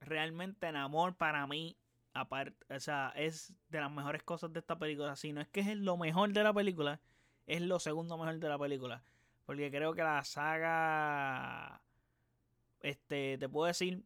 realmente 0.00 0.72
Namor 0.72 1.14
para 1.14 1.46
mí 1.46 1.76
aparte, 2.14 2.74
o 2.74 2.80
sea, 2.80 3.12
es 3.16 3.52
de 3.68 3.80
las 3.80 3.90
mejores 3.90 4.22
cosas 4.22 4.52
de 4.52 4.60
esta 4.60 4.78
película. 4.78 5.14
Si 5.16 5.32
no 5.32 5.42
es 5.42 5.48
que 5.48 5.60
es 5.60 5.76
lo 5.76 5.96
mejor 5.98 6.32
de 6.32 6.42
la 6.42 6.54
película, 6.54 7.00
es 7.46 7.60
lo 7.60 7.78
segundo 7.78 8.16
mejor 8.16 8.38
de 8.38 8.48
la 8.48 8.58
película. 8.58 9.04
Porque 9.44 9.70
creo 9.70 9.94
que 9.94 10.02
la 10.02 10.24
saga. 10.24 11.82
Este, 12.80 13.36
te 13.38 13.48
puedo 13.48 13.66
decir. 13.66 14.04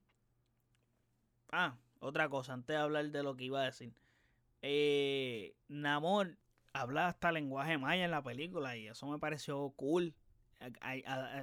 Ah, 1.50 1.76
otra 2.00 2.28
cosa, 2.28 2.52
antes 2.52 2.74
de 2.74 2.82
hablar 2.82 3.10
de 3.10 3.22
lo 3.22 3.36
que 3.36 3.44
iba 3.44 3.62
a 3.62 3.64
decir. 3.64 3.92
Eh, 4.62 5.54
Namor 5.68 6.36
habla 6.72 7.08
hasta 7.08 7.32
lenguaje 7.32 7.78
maya 7.78 8.04
en 8.04 8.10
la 8.10 8.22
película 8.22 8.76
y 8.76 8.88
eso 8.88 9.06
me 9.06 9.18
pareció 9.18 9.70
cool. 9.76 10.14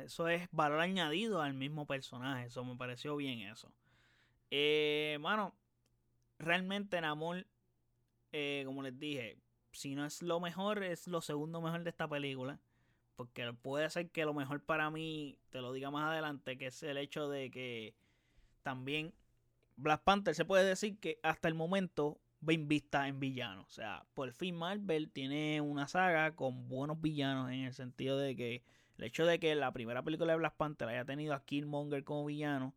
Eso 0.03 0.27
es 0.27 0.47
valor 0.51 0.79
añadido 0.79 1.41
al 1.41 1.53
mismo 1.53 1.85
personaje. 1.85 2.47
Eso 2.47 2.63
me 2.65 2.75
pareció 2.75 3.15
bien 3.15 3.39
eso. 3.41 3.71
Eh, 4.51 5.17
mano, 5.21 5.55
realmente 6.39 6.99
Namor, 7.01 7.45
eh, 8.31 8.63
como 8.65 8.83
les 8.83 8.97
dije, 8.97 9.37
si 9.71 9.95
no 9.95 10.05
es 10.05 10.21
lo 10.21 10.39
mejor, 10.39 10.83
es 10.83 11.07
lo 11.07 11.21
segundo 11.21 11.61
mejor 11.61 11.83
de 11.83 11.89
esta 11.89 12.07
película. 12.07 12.59
Porque 13.15 13.53
puede 13.53 13.89
ser 13.89 14.09
que 14.09 14.25
lo 14.25 14.33
mejor 14.33 14.61
para 14.63 14.89
mí, 14.89 15.37
te 15.49 15.61
lo 15.61 15.71
diga 15.71 15.91
más 15.91 16.09
adelante, 16.09 16.57
que 16.57 16.67
es 16.67 16.81
el 16.83 16.97
hecho 16.97 17.29
de 17.29 17.51
que 17.51 17.95
también 18.63 19.13
Black 19.75 20.03
Panther 20.03 20.35
se 20.35 20.45
puede 20.45 20.65
decir 20.65 20.99
que 20.99 21.19
hasta 21.23 21.47
el 21.47 21.55
momento 21.55 22.19
va 22.47 22.53
invista 22.53 23.07
en 23.07 23.19
villanos. 23.19 23.65
O 23.67 23.71
sea, 23.71 24.05
por 24.13 24.31
fin 24.33 24.55
Marvel 24.55 25.11
tiene 25.11 25.61
una 25.61 25.87
saga 25.87 26.35
con 26.35 26.67
buenos 26.67 27.01
villanos 27.01 27.51
en 27.51 27.61
el 27.61 27.73
sentido 27.73 28.17
de 28.17 28.35
que 28.35 28.63
el 28.97 29.05
hecho 29.05 29.25
de 29.25 29.39
que 29.39 29.55
la 29.55 29.71
primera 29.71 30.03
película 30.03 30.33
de 30.33 30.39
Black 30.39 30.55
Panther 30.55 30.87
haya 30.89 31.05
tenido 31.05 31.33
a 31.33 31.43
Killmonger 31.43 32.03
como 32.03 32.25
villano 32.25 32.75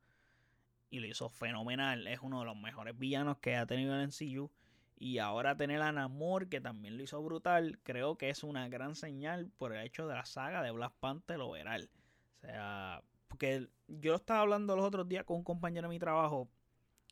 y 0.90 1.00
lo 1.00 1.06
hizo 1.06 1.28
fenomenal, 1.28 2.06
es 2.06 2.20
uno 2.22 2.40
de 2.40 2.46
los 2.46 2.56
mejores 2.56 2.96
villanos 2.98 3.38
que 3.38 3.56
ha 3.56 3.66
tenido 3.66 3.94
el 3.94 4.08
MCU. 4.08 4.50
Y 4.98 5.18
ahora 5.18 5.58
tener 5.58 5.82
a 5.82 5.92
Namor, 5.92 6.48
que 6.48 6.60
también 6.60 6.96
lo 6.96 7.02
hizo 7.02 7.22
brutal, 7.22 7.78
creo 7.82 8.16
que 8.16 8.30
es 8.30 8.42
una 8.42 8.66
gran 8.68 8.94
señal 8.94 9.50
por 9.58 9.74
el 9.74 9.84
hecho 9.84 10.08
de 10.08 10.14
la 10.14 10.24
saga 10.24 10.62
de 10.62 10.70
Black 10.70 10.94
Panther 11.00 11.38
overall. 11.38 11.90
O 12.38 12.40
sea, 12.40 13.02
porque 13.28 13.68
yo 13.88 14.14
estaba 14.14 14.40
hablando 14.40 14.74
los 14.74 14.86
otros 14.86 15.06
días 15.06 15.24
con 15.24 15.36
un 15.36 15.44
compañero 15.44 15.88
de 15.88 15.94
mi 15.94 15.98
trabajo 15.98 16.48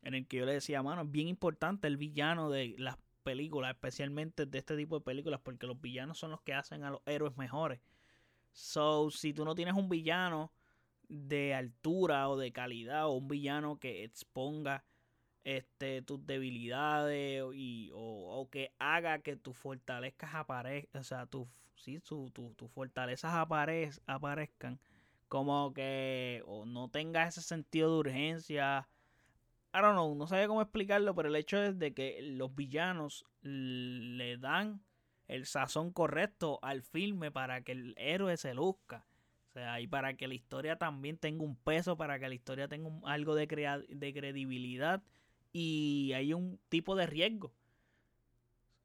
en 0.04 0.14
el 0.14 0.26
que 0.26 0.37
yo 0.38 0.46
le 0.46 0.52
decía, 0.52 0.82
mano, 0.82 1.02
es 1.02 1.11
bien 1.11 1.28
importante 1.28 1.88
el 1.88 1.96
villano 1.96 2.50
de 2.50 2.75
las 2.78 2.99
películas, 3.23 3.75
especialmente 3.75 4.46
de 4.46 4.58
este 4.58 4.76
tipo 4.76 4.99
de 4.99 5.04
películas, 5.04 5.40
porque 5.42 5.66
los 5.66 5.80
villanos 5.80 6.18
son 6.18 6.30
los 6.30 6.42
que 6.42 6.54
hacen 6.54 6.84
a 6.84 6.90
los 6.90 7.00
héroes 7.06 7.37
mejores. 7.37 7.80
So, 8.52 9.11
si 9.11 9.32
tú 9.32 9.44
no 9.44 9.54
tienes 9.54 9.75
un 9.75 9.88
villano 9.88 10.52
de 11.08 11.54
altura 11.54 12.28
o 12.28 12.37
de 12.37 12.52
calidad, 12.52 13.06
o 13.06 13.12
un 13.12 13.28
villano 13.28 13.78
que 13.78 14.04
exponga 14.04 14.84
este, 15.42 16.02
tus 16.02 16.25
debilidades 16.26 17.42
y, 17.54 17.90
o, 17.94 18.49
que 18.50 18.73
haga 18.78 19.20
que 19.20 19.37
tus 19.37 19.56
fortalezas 19.56 20.34
aparezcan, 20.34 21.00
o 21.00 21.04
sea, 21.04 21.26
tus 21.26 21.49
sí, 21.76 21.99
tu, 22.00 22.30
tu, 22.30 22.68
fortalezas 22.68 23.32
aparezcan, 23.34 24.78
como 25.28 25.73
que 25.75 26.42
o 26.46 26.66
no 26.66 26.88
tenga 26.88 27.26
ese 27.26 27.42
sentido 27.42 27.92
de 27.92 28.11
urgencia 28.11 28.88
I 29.75 29.81
don't 29.81 29.95
know, 29.95 30.14
no 30.14 30.28
sabía 30.28 30.47
cómo 30.47 30.62
explicarlo, 30.62 31.16
pero 31.16 31.28
el 31.28 31.35
hecho 31.35 31.61
es 31.61 31.76
de 31.81 31.93
que 31.93 32.23
los 32.23 32.54
villanos 32.54 33.26
le 33.43 34.37
dan 34.37 34.85
el 35.26 35.47
sazón 35.47 35.93
correcto 35.93 36.61
al 36.62 36.83
filme 36.83 37.33
para 37.33 37.62
que 37.62 37.73
el 37.73 37.95
héroe 37.99 38.37
se 38.37 38.54
luzca. 38.54 39.04
O 39.49 39.52
sea, 39.52 39.81
y 39.81 39.88
para 39.88 40.14
que 40.14 40.28
la 40.28 40.35
historia 40.35 40.76
también 40.76 41.19
tenga 41.19 41.43
un 41.43 41.57
peso, 41.57 41.97
para 41.97 42.21
que 42.21 42.28
la 42.28 42.37
historia 42.37 42.69
tenga 42.69 42.88
algo 43.04 43.35
de, 43.35 43.47
de 43.88 44.14
credibilidad 44.14 45.02
y 45.52 46.12
hay 46.14 46.35
un 46.35 46.61
tipo 46.69 46.95
de 46.95 47.07
riesgo. 47.07 47.52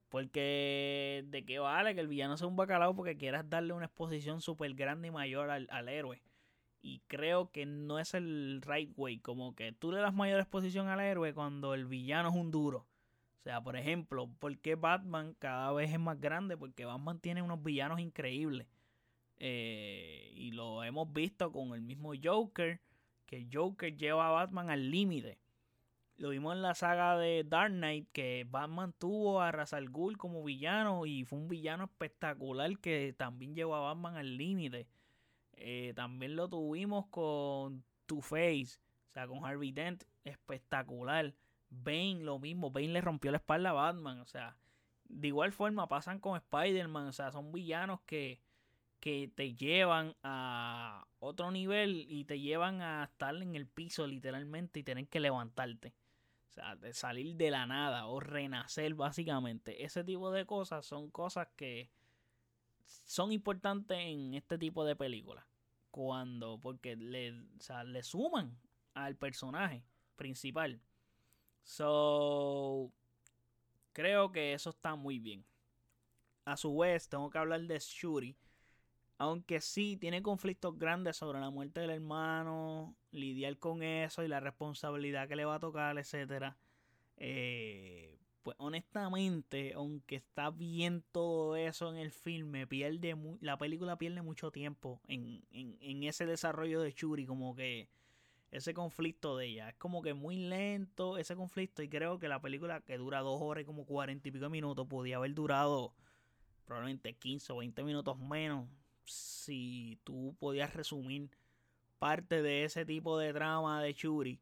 Porque 0.10 1.24
de 1.28 1.46
qué 1.46 1.60
vale 1.60 1.94
que 1.94 2.02
el 2.02 2.08
villano 2.08 2.36
sea 2.36 2.48
un 2.48 2.56
bacalao 2.56 2.96
porque 2.96 3.16
quieras 3.16 3.48
darle 3.48 3.74
una 3.74 3.86
exposición 3.86 4.42
súper 4.42 4.74
grande 4.74 5.10
y 5.10 5.12
mayor 5.12 5.52
al 5.52 5.90
héroe. 5.90 6.20
Y 6.82 7.02
creo 7.08 7.52
que 7.52 7.66
no 7.66 8.00
es 8.00 8.14
el 8.14 8.62
right 8.66 8.92
way. 8.96 9.20
Como 9.20 9.56
que 9.56 9.72
tú 9.74 9.92
le 9.92 10.00
das 10.00 10.14
mayor 10.14 10.40
exposición 10.40 10.88
al 10.88 11.02
héroe 11.02 11.34
cuando 11.34 11.74
el 11.74 11.86
villano 11.86 12.30
es 12.30 12.36
un 12.36 12.52
duro. 12.52 12.88
O 13.40 13.42
sea, 13.42 13.62
por 13.62 13.76
ejemplo, 13.76 14.30
¿por 14.40 14.58
qué 14.60 14.76
Batman 14.76 15.36
cada 15.40 15.72
vez 15.74 15.92
es 15.92 16.00
más 16.00 16.20
grande? 16.20 16.58
Porque 16.58 16.86
Batman 16.86 17.20
tiene 17.20 17.42
unos 17.42 17.64
villanos 17.64 18.00
increíbles. 18.00 18.68
Eh, 19.38 20.32
y 20.36 20.52
lo 20.52 20.84
hemos 20.84 21.12
visto 21.12 21.52
con 21.52 21.74
el 21.74 21.82
mismo 21.82 22.12
Joker. 22.22 22.82
Que 23.26 23.48
Joker 23.52 23.96
lleva 23.96 24.28
a 24.28 24.32
Batman 24.32 24.70
al 24.70 24.90
límite. 24.90 25.38
Lo 26.18 26.30
vimos 26.30 26.54
en 26.56 26.62
la 26.62 26.76
saga 26.76 27.18
de 27.18 27.46
Dark 27.46 27.72
Knight. 27.72 28.10
Que 28.12 28.46
Batman 28.50 28.94
tuvo 28.98 29.42
a 29.42 29.52
Ra's 29.52 29.74
al 29.74 29.92
como 29.92 30.44
villano. 30.44 31.06
Y 31.06 31.26
fue 31.26 31.40
un 31.40 31.48
villano 31.48 31.86
espectacular 31.86 32.78
que 32.80 33.14
también 33.18 33.56
llevó 33.56 33.76
a 33.76 33.82
Batman 33.82 34.18
al 34.18 34.38
límite. 34.38 34.88
Eh, 35.62 35.94
también 35.96 36.36
lo 36.36 36.48
tuvimos 36.48 37.08
con 37.08 37.84
Two 38.06 38.22
Face, 38.22 38.80
o 39.08 39.12
sea, 39.12 39.28
con 39.28 39.46
Harvey 39.46 39.72
Dent, 39.72 40.04
espectacular. 40.24 41.34
Bane, 41.70 42.20
lo 42.22 42.40
mismo, 42.40 42.72
Bane 42.72 42.88
le 42.88 43.02
rompió 43.02 43.30
la 43.32 43.38
espalda 43.38 43.70
a 43.72 43.74
Batman, 43.74 44.20
o 44.22 44.26
sea, 44.26 44.58
de 45.10 45.28
igual 45.28 45.52
forma 45.52 45.88
pasan 45.88 46.20
con 46.20 46.38
Spider-Man, 46.38 47.08
o 47.08 47.12
sea, 47.12 47.32
son 47.32 47.52
villanos 47.52 48.00
que, 48.06 48.40
que 49.00 49.32
te 49.36 49.54
llevan 49.54 50.16
a 50.24 51.06
otro 51.20 51.52
nivel 51.52 52.06
y 52.08 52.26
te 52.26 52.40
llevan 52.40 52.82
a 52.82 53.04
estar 53.04 53.36
en 53.36 53.56
el 53.56 53.68
piso 53.68 54.08
literalmente 54.08 54.80
y 54.80 54.84
tener 54.84 55.08
que 55.08 55.20
levantarte. 55.20 55.94
O 56.50 56.52
sea, 56.52 56.78
salir 56.94 57.36
de 57.36 57.52
la 57.52 57.68
nada 57.68 58.08
o 58.08 58.20
renacer 58.20 58.96
básicamente. 58.96 59.84
Ese 59.84 60.04
tipo 60.04 60.32
de 60.32 60.46
cosas 60.46 60.86
son 60.86 61.12
cosas 61.12 61.48
que 61.56 61.92
son 63.06 63.32
importantes 63.32 63.98
en 64.00 64.34
este 64.34 64.58
tipo 64.58 64.84
de 64.84 64.96
películas. 64.96 65.46
Cuando, 65.92 66.60
porque 66.60 66.96
le, 66.96 67.32
le 67.86 68.04
suman 68.04 68.58
al 68.94 69.16
personaje 69.16 69.84
principal. 70.16 70.82
So, 71.64 72.92
creo 73.94 74.32
que 74.32 74.54
eso 74.54 74.70
está 74.72 74.96
muy 74.96 75.20
bien. 75.20 75.46
A 76.46 76.58
su 76.58 76.78
vez, 76.78 77.08
tengo 77.10 77.30
que 77.30 77.38
hablar 77.38 77.62
de 77.62 77.80
Shuri. 77.80 78.36
Aunque 79.18 79.60
sí 79.62 79.98
tiene 79.98 80.22
conflictos 80.22 80.78
grandes 80.78 81.18
sobre 81.18 81.40
la 81.40 81.50
muerte 81.50 81.82
del 81.82 81.90
hermano, 81.90 82.96
lidiar 83.12 83.58
con 83.58 83.84
eso 83.84 84.24
y 84.24 84.30
la 84.30 84.40
responsabilidad 84.40 85.28
que 85.28 85.36
le 85.36 85.46
va 85.46 85.56
a 85.56 85.60
tocar, 85.60 85.98
etcétera. 85.98 86.58
Eh, 87.18 88.18
pues 88.44 88.56
honestamente, 88.60 89.74
aunque 89.74 90.16
está 90.16 90.50
bien 90.50 91.04
todo 91.12 91.56
eso 91.56 91.90
en 91.90 91.98
el 91.98 92.12
filme, 92.12 92.68
pierde 92.68 93.16
la 93.42 93.58
película 93.58 93.98
pierde 93.98 94.22
mucho 94.22 94.52
tiempo 94.52 95.02
en, 95.08 95.44
en, 95.52 96.04
ese 96.04 96.26
desarrollo 96.26 96.82
de 96.82 96.94
Churi, 96.94 97.26
como 97.26 97.56
que 97.56 97.90
ese 98.52 98.74
conflicto 98.74 99.38
de 99.38 99.48
ella. 99.48 99.70
Es 99.70 99.76
como 99.76 100.02
que 100.02 100.14
muy 100.14 100.38
lento 100.38 101.18
ese 101.18 101.36
conflicto 101.36 101.84
y 101.84 101.90
creo 101.90 102.20
que 102.20 102.28
la 102.28 102.42
película 102.42 102.82
que 102.82 102.98
dura 102.98 103.20
dos 103.20 103.40
horas 103.42 103.64
y 103.64 103.66
como 103.66 103.86
cuarenta 103.86 104.30
y 104.30 104.32
pico 104.32 104.50
minutos 104.50 104.88
podía 104.88 105.18
haber 105.18 105.34
durado 105.34 105.94
probablemente 106.66 107.14
15 107.14 107.54
o 107.54 107.58
20 107.58 107.84
minutos 107.84 108.18
menos 108.20 108.68
si 109.06 110.00
tú 110.04 110.36
podías 110.40 110.74
resumir 110.74 111.30
parte 111.98 112.42
de 112.42 112.64
ese 112.64 112.86
tipo 112.86 113.18
de 113.18 113.34
trama 113.34 113.82
de 113.82 113.94
Churi 113.94 114.40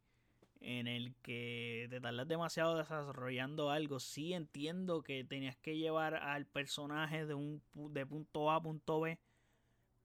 en 0.61 0.87
el 0.87 1.15
que 1.21 1.87
te 1.89 2.01
tardas 2.01 2.27
demasiado 2.27 2.77
desarrollando 2.77 3.71
algo. 3.71 3.99
Sí 3.99 4.33
entiendo 4.33 5.03
que 5.03 5.23
tenías 5.23 5.57
que 5.57 5.77
llevar 5.77 6.15
al 6.15 6.45
personaje 6.45 7.25
de 7.25 7.33
un 7.33 7.61
de 7.73 8.05
punto 8.05 8.51
A 8.51 8.55
a 8.55 8.61
punto 8.61 9.01
B 9.01 9.19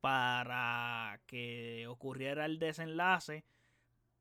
para 0.01 1.21
que 1.27 1.87
ocurriera 1.89 2.45
el 2.47 2.59
desenlace, 2.59 3.45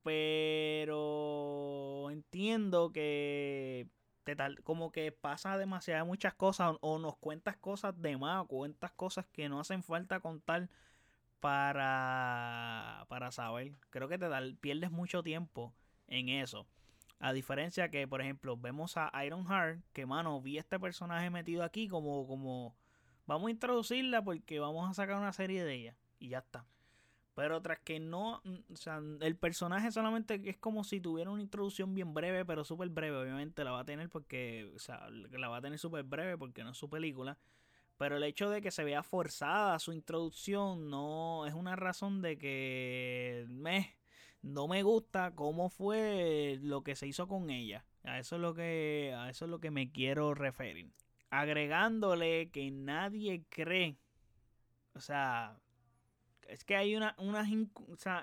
pero 0.04 2.10
entiendo 2.12 2.92
que 2.92 3.88
te 4.24 4.36
tal, 4.36 4.62
como 4.64 4.92
que 4.92 5.12
pasa 5.12 5.58
demasiadas 5.58 6.06
muchas 6.06 6.34
cosas 6.36 6.76
o 6.82 7.00
nos 7.00 7.18
cuentas 7.18 7.58
cosas 7.58 8.00
de 8.02 8.18
más 8.18 8.46
cuentas 8.48 8.92
cosas 8.92 9.26
que 9.28 9.50
no 9.50 9.60
hacen 9.60 9.84
falta 9.84 10.20
contar 10.20 10.70
para 11.40 13.06
para 13.10 13.32
saber. 13.32 13.74
Creo 13.90 14.08
que 14.08 14.20
te 14.20 14.28
pierdes 14.62 14.92
mucho 14.92 15.24
tiempo 15.24 15.74
en 16.12 16.30
eso. 16.30 16.68
A 17.20 17.34
diferencia 17.34 17.90
que, 17.90 18.08
por 18.08 18.22
ejemplo, 18.22 18.58
vemos 18.58 18.98
a 18.98 19.12
Ironheart, 19.26 19.82
que 19.94 20.06
mano, 20.06 20.42
vi 20.42 20.58
este 20.58 20.80
personaje 20.80 21.30
metido 21.30 21.64
aquí 21.64 21.88
como, 21.88 22.28
como, 22.28 22.76
vamos 23.26 23.48
a 23.48 23.52
introducirla 23.52 24.24
porque 24.24 24.60
vamos 24.60 24.90
a 24.90 24.94
sacar 24.94 25.18
una 25.18 25.34
serie 25.34 25.64
de 25.64 25.74
ella. 25.74 25.96
Y 26.20 26.30
ya 26.30 26.40
está. 26.40 26.66
Pero 27.34 27.62
tras 27.62 27.80
que 27.80 28.00
no, 28.00 28.42
o 28.72 28.76
sea, 28.76 29.02
el 29.22 29.38
personaje 29.38 29.92
solamente 29.92 30.42
es 30.44 30.58
como 30.58 30.84
si 30.84 31.00
tuviera 31.00 31.32
una 31.32 31.42
introducción 31.42 31.94
bien 31.96 32.14
breve, 32.14 32.44
pero 32.44 32.66
súper 32.66 32.90
breve. 32.90 33.18
Obviamente 33.18 33.64
la 33.64 33.72
va 33.72 33.80
a 33.82 33.86
tener 33.86 34.10
porque, 34.10 34.70
o 34.76 34.80
sea, 34.80 35.10
la 35.10 35.48
va 35.48 35.58
a 35.58 35.62
tener 35.62 35.80
súper 35.80 36.04
breve 36.04 36.38
porque 36.38 36.64
no 36.64 36.72
es 36.72 36.78
su 36.78 36.90
película. 36.90 37.38
Pero 37.98 38.18
el 38.18 38.24
hecho 38.24 38.50
de 38.50 38.62
que 38.62 38.72
se 38.72 38.84
vea 38.84 39.04
forzada 39.04 39.80
su 39.80 39.94
introducción 39.94 40.90
no 40.90 41.46
es 41.46 41.54
una 41.54 41.76
razón 41.76 42.22
de 42.22 42.38
que 42.38 43.46
me 43.48 43.96
no 44.42 44.68
me 44.68 44.84
gusta 44.84 45.32
cómo 45.36 45.70
fue 45.70 46.60
lo 46.62 46.84
que 46.84 46.96
se 46.96 47.08
hizo 47.08 47.28
con 47.28 47.50
ella. 47.50 47.86
A 48.04 48.20
eso 48.20 48.36
es 48.36 48.42
lo 48.42 48.54
que, 48.54 49.14
a 49.18 49.30
eso 49.30 49.46
es 49.46 49.52
lo 49.52 49.60
que 49.60 49.72
me 49.72 49.92
quiero 49.92 50.34
referir. 50.34 50.92
Agregándole 51.30 52.50
que 52.52 52.72
nadie 52.72 53.46
cree 53.50 53.98
O 54.94 55.00
sea, 55.00 55.60
es 56.48 56.64
que 56.66 56.76
hay 56.76 56.96
una, 56.96 57.16
unas, 57.18 57.48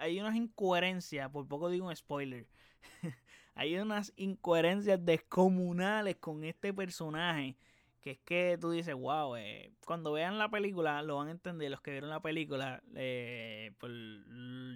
hay 0.01 0.21
unas 0.21 0.37
incoherencias, 0.37 1.31
por 1.31 1.49
poco 1.49 1.71
digo 1.71 1.87
un 1.87 1.97
spoiler. 1.97 2.47
hay 3.55 3.79
unas 3.79 4.13
incoherencias 4.17 5.05
descomunales 5.05 6.17
con 6.17 6.45
este 6.45 6.75
personaje. 6.75 7.57
Que 8.01 8.13
es 8.13 8.19
que 8.21 8.59
tú 8.61 8.71
dices, 8.71 8.95
wow, 8.95 9.37
eh, 9.37 9.73
cuando 9.85 10.13
vean 10.13 10.39
la 10.39 10.49
película 10.49 11.03
lo 11.03 11.17
van 11.17 11.29
a 11.29 11.33
entender. 11.33 11.71
Los 11.71 11.81
que 11.81 11.91
vieron 11.91 12.11
la 12.11 12.21
película, 12.21 12.83
eh, 12.95 13.73
pues, 13.79 13.93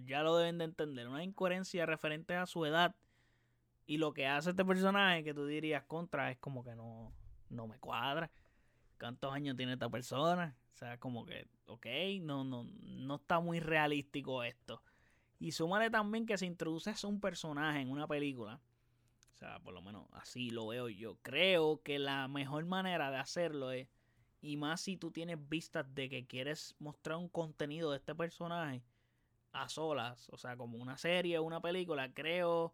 ya 0.07 0.23
lo 0.23 0.37
deben 0.37 0.59
de 0.59 0.64
entender. 0.64 1.09
Una 1.09 1.23
incoherencia 1.23 1.87
referente 1.87 2.35
a 2.35 2.47
su 2.47 2.64
edad 2.67 2.95
y 3.87 3.99
lo 3.99 4.12
que 4.12 4.26
hace 4.26 4.50
este 4.50 4.64
personaje 4.64 5.25
que 5.25 5.35
tú 5.35 5.47
dirías 5.47 5.85
contra 5.85 6.31
es 6.31 6.38
como 6.38 6.64
que 6.64 6.75
no, 6.75 7.12
no 7.50 7.67
me 7.67 7.79
cuadra. 7.79 8.31
¿Cuántos 8.99 9.33
años 9.33 9.57
tiene 9.57 9.75
esta 9.75 9.88
persona? 9.88 10.57
O 10.73 10.76
sea, 10.76 10.99
como 10.99 11.26
que, 11.26 11.47
ok, 11.67 11.87
no, 12.21 12.45
no, 12.45 12.64
no 12.64 13.17
está 13.17 13.41
muy 13.41 13.61
realístico 13.61 14.43
esto. 14.43 14.83
Y 15.38 15.52
súmale 15.52 15.91
también 15.91 16.25
que 16.25 16.38
se 16.38 16.47
introduce 16.47 16.95
un 17.05 17.21
personaje 17.21 17.81
en 17.81 17.91
una 17.91 18.07
película. 18.07 18.61
Sea, 19.42 19.58
por 19.58 19.75
lo 19.75 19.82
menos 19.82 20.06
así 20.12 20.50
lo 20.50 20.68
veo 20.68 20.88
yo. 20.88 21.16
Creo 21.20 21.82
que 21.82 21.99
la 21.99 22.28
mejor 22.28 22.64
manera 22.64 23.11
de 23.11 23.16
hacerlo 23.16 23.72
es, 23.72 23.88
y 24.40 24.56
más 24.56 24.82
si 24.82 24.96
tú 24.96 25.11
tienes 25.11 25.37
vistas 25.49 25.92
de 25.96 26.08
que 26.08 26.25
quieres 26.28 26.76
mostrar 26.78 27.16
un 27.16 27.28
contenido 27.28 27.90
de 27.90 27.96
este 27.96 28.14
personaje 28.14 28.84
a 29.50 29.68
solas, 29.68 30.28
o 30.30 30.38
sea, 30.38 30.56
como 30.56 30.78
una 30.78 30.96
serie 30.96 31.38
o 31.38 31.42
una 31.42 31.61
película, 31.61 32.14
creo 32.14 32.72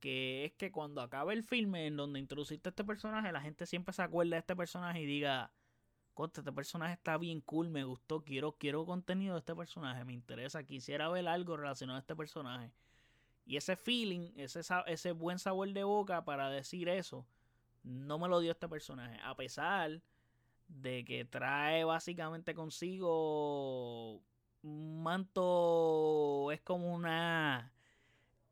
que 0.00 0.46
es 0.46 0.52
que 0.54 0.72
cuando 0.72 1.02
acabe 1.02 1.34
el 1.34 1.44
filme 1.44 1.86
en 1.86 1.98
donde 1.98 2.18
introduciste 2.18 2.70
este 2.70 2.82
personaje, 2.82 3.30
la 3.30 3.42
gente 3.42 3.66
siempre 3.66 3.92
se 3.92 4.00
acuerda 4.00 4.36
de 4.36 4.40
este 4.40 4.56
personaje 4.56 5.02
y 5.02 5.04
diga, 5.04 5.52
contra, 6.14 6.40
este 6.40 6.52
personaje 6.52 6.94
está 6.94 7.18
bien 7.18 7.42
cool, 7.42 7.68
me 7.68 7.84
gustó, 7.84 8.24
quiero, 8.24 8.52
quiero 8.52 8.86
contenido 8.86 9.34
de 9.34 9.40
este 9.40 9.54
personaje, 9.54 10.02
me 10.06 10.14
interesa, 10.14 10.64
quisiera 10.64 11.10
ver 11.10 11.28
algo 11.28 11.58
relacionado 11.58 11.98
a 11.98 12.00
este 12.00 12.16
personaje. 12.16 12.72
Y 13.46 13.56
ese 13.56 13.76
feeling, 13.76 14.32
ese, 14.36 14.60
ese 14.86 15.12
buen 15.12 15.38
sabor 15.38 15.72
de 15.72 15.84
boca 15.84 16.24
para 16.24 16.50
decir 16.50 16.88
eso, 16.88 17.26
no 17.82 18.18
me 18.18 18.28
lo 18.28 18.40
dio 18.40 18.52
este 18.52 18.68
personaje. 18.68 19.18
A 19.24 19.34
pesar 19.36 20.00
de 20.68 21.04
que 21.04 21.24
trae 21.24 21.84
básicamente 21.84 22.54
consigo 22.54 24.22
un 24.62 25.02
manto, 25.02 26.52
es 26.52 26.60
como 26.60 26.94
una 26.94 27.72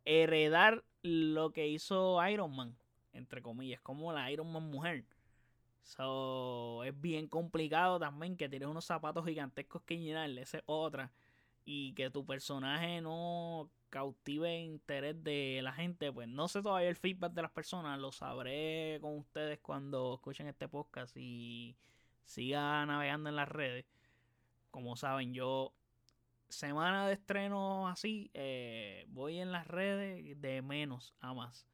heredar 0.04 0.85
lo 1.02 1.52
que 1.52 1.68
hizo 1.68 2.26
Iron 2.28 2.54
Man, 2.57 2.76
entre 3.12 3.42
comillas, 3.42 3.80
como 3.83 4.12
la 4.12 4.30
Iron 4.30 4.50
Man 4.52 4.71
mujer. 4.71 5.04
So, 5.83 6.85
es 6.85 6.99
bien 7.00 7.28
complicado 7.28 7.99
también 7.99 8.37
que 8.37 8.49
tienes 8.49 8.68
unos 8.68 8.85
zapatos 8.85 9.25
gigantescos 9.25 9.83
que 9.83 9.99
llenarle, 9.99 10.42
esa 10.42 10.59
es 10.59 10.64
otra. 10.66 11.12
Y 11.64 11.92
que 11.95 12.11
tu 12.11 12.25
personaje 12.26 13.00
no 13.00 13.71
cautive 13.88 14.59
interés 14.59 15.23
de 15.23 15.61
la 15.62 15.73
gente, 15.73 16.12
pues 16.12 16.28
no 16.28 16.49
sé 16.49 16.62
todavía 16.62 16.88
el 16.88 16.97
feedback 16.97 17.33
de 17.33 17.42
las 17.42 17.50
personas, 17.50 17.99
lo 17.99 18.12
sabré 18.12 18.99
con 19.00 19.18
ustedes 19.18 19.59
cuando 19.61 20.14
escuchen 20.14 20.47
este 20.47 20.68
podcast 20.68 21.16
y 21.16 21.76
siga 22.25 22.85
navegando 22.87 23.28
en 23.28 23.37
las 23.37 23.49
redes. 23.49 23.87
Como 24.71 24.97
saben, 24.97 25.33
yo 25.35 25.73
semana 26.49 27.07
de 27.07 27.14
estreno 27.14 27.88
así, 27.88 28.30
eh, 28.35 29.04
voy 29.09 29.38
en 29.38 29.52
las 29.52 29.66
redes 29.66 30.40
de 30.40 30.62
menos 30.62 31.14
a 31.21 31.35
más. 31.35 31.66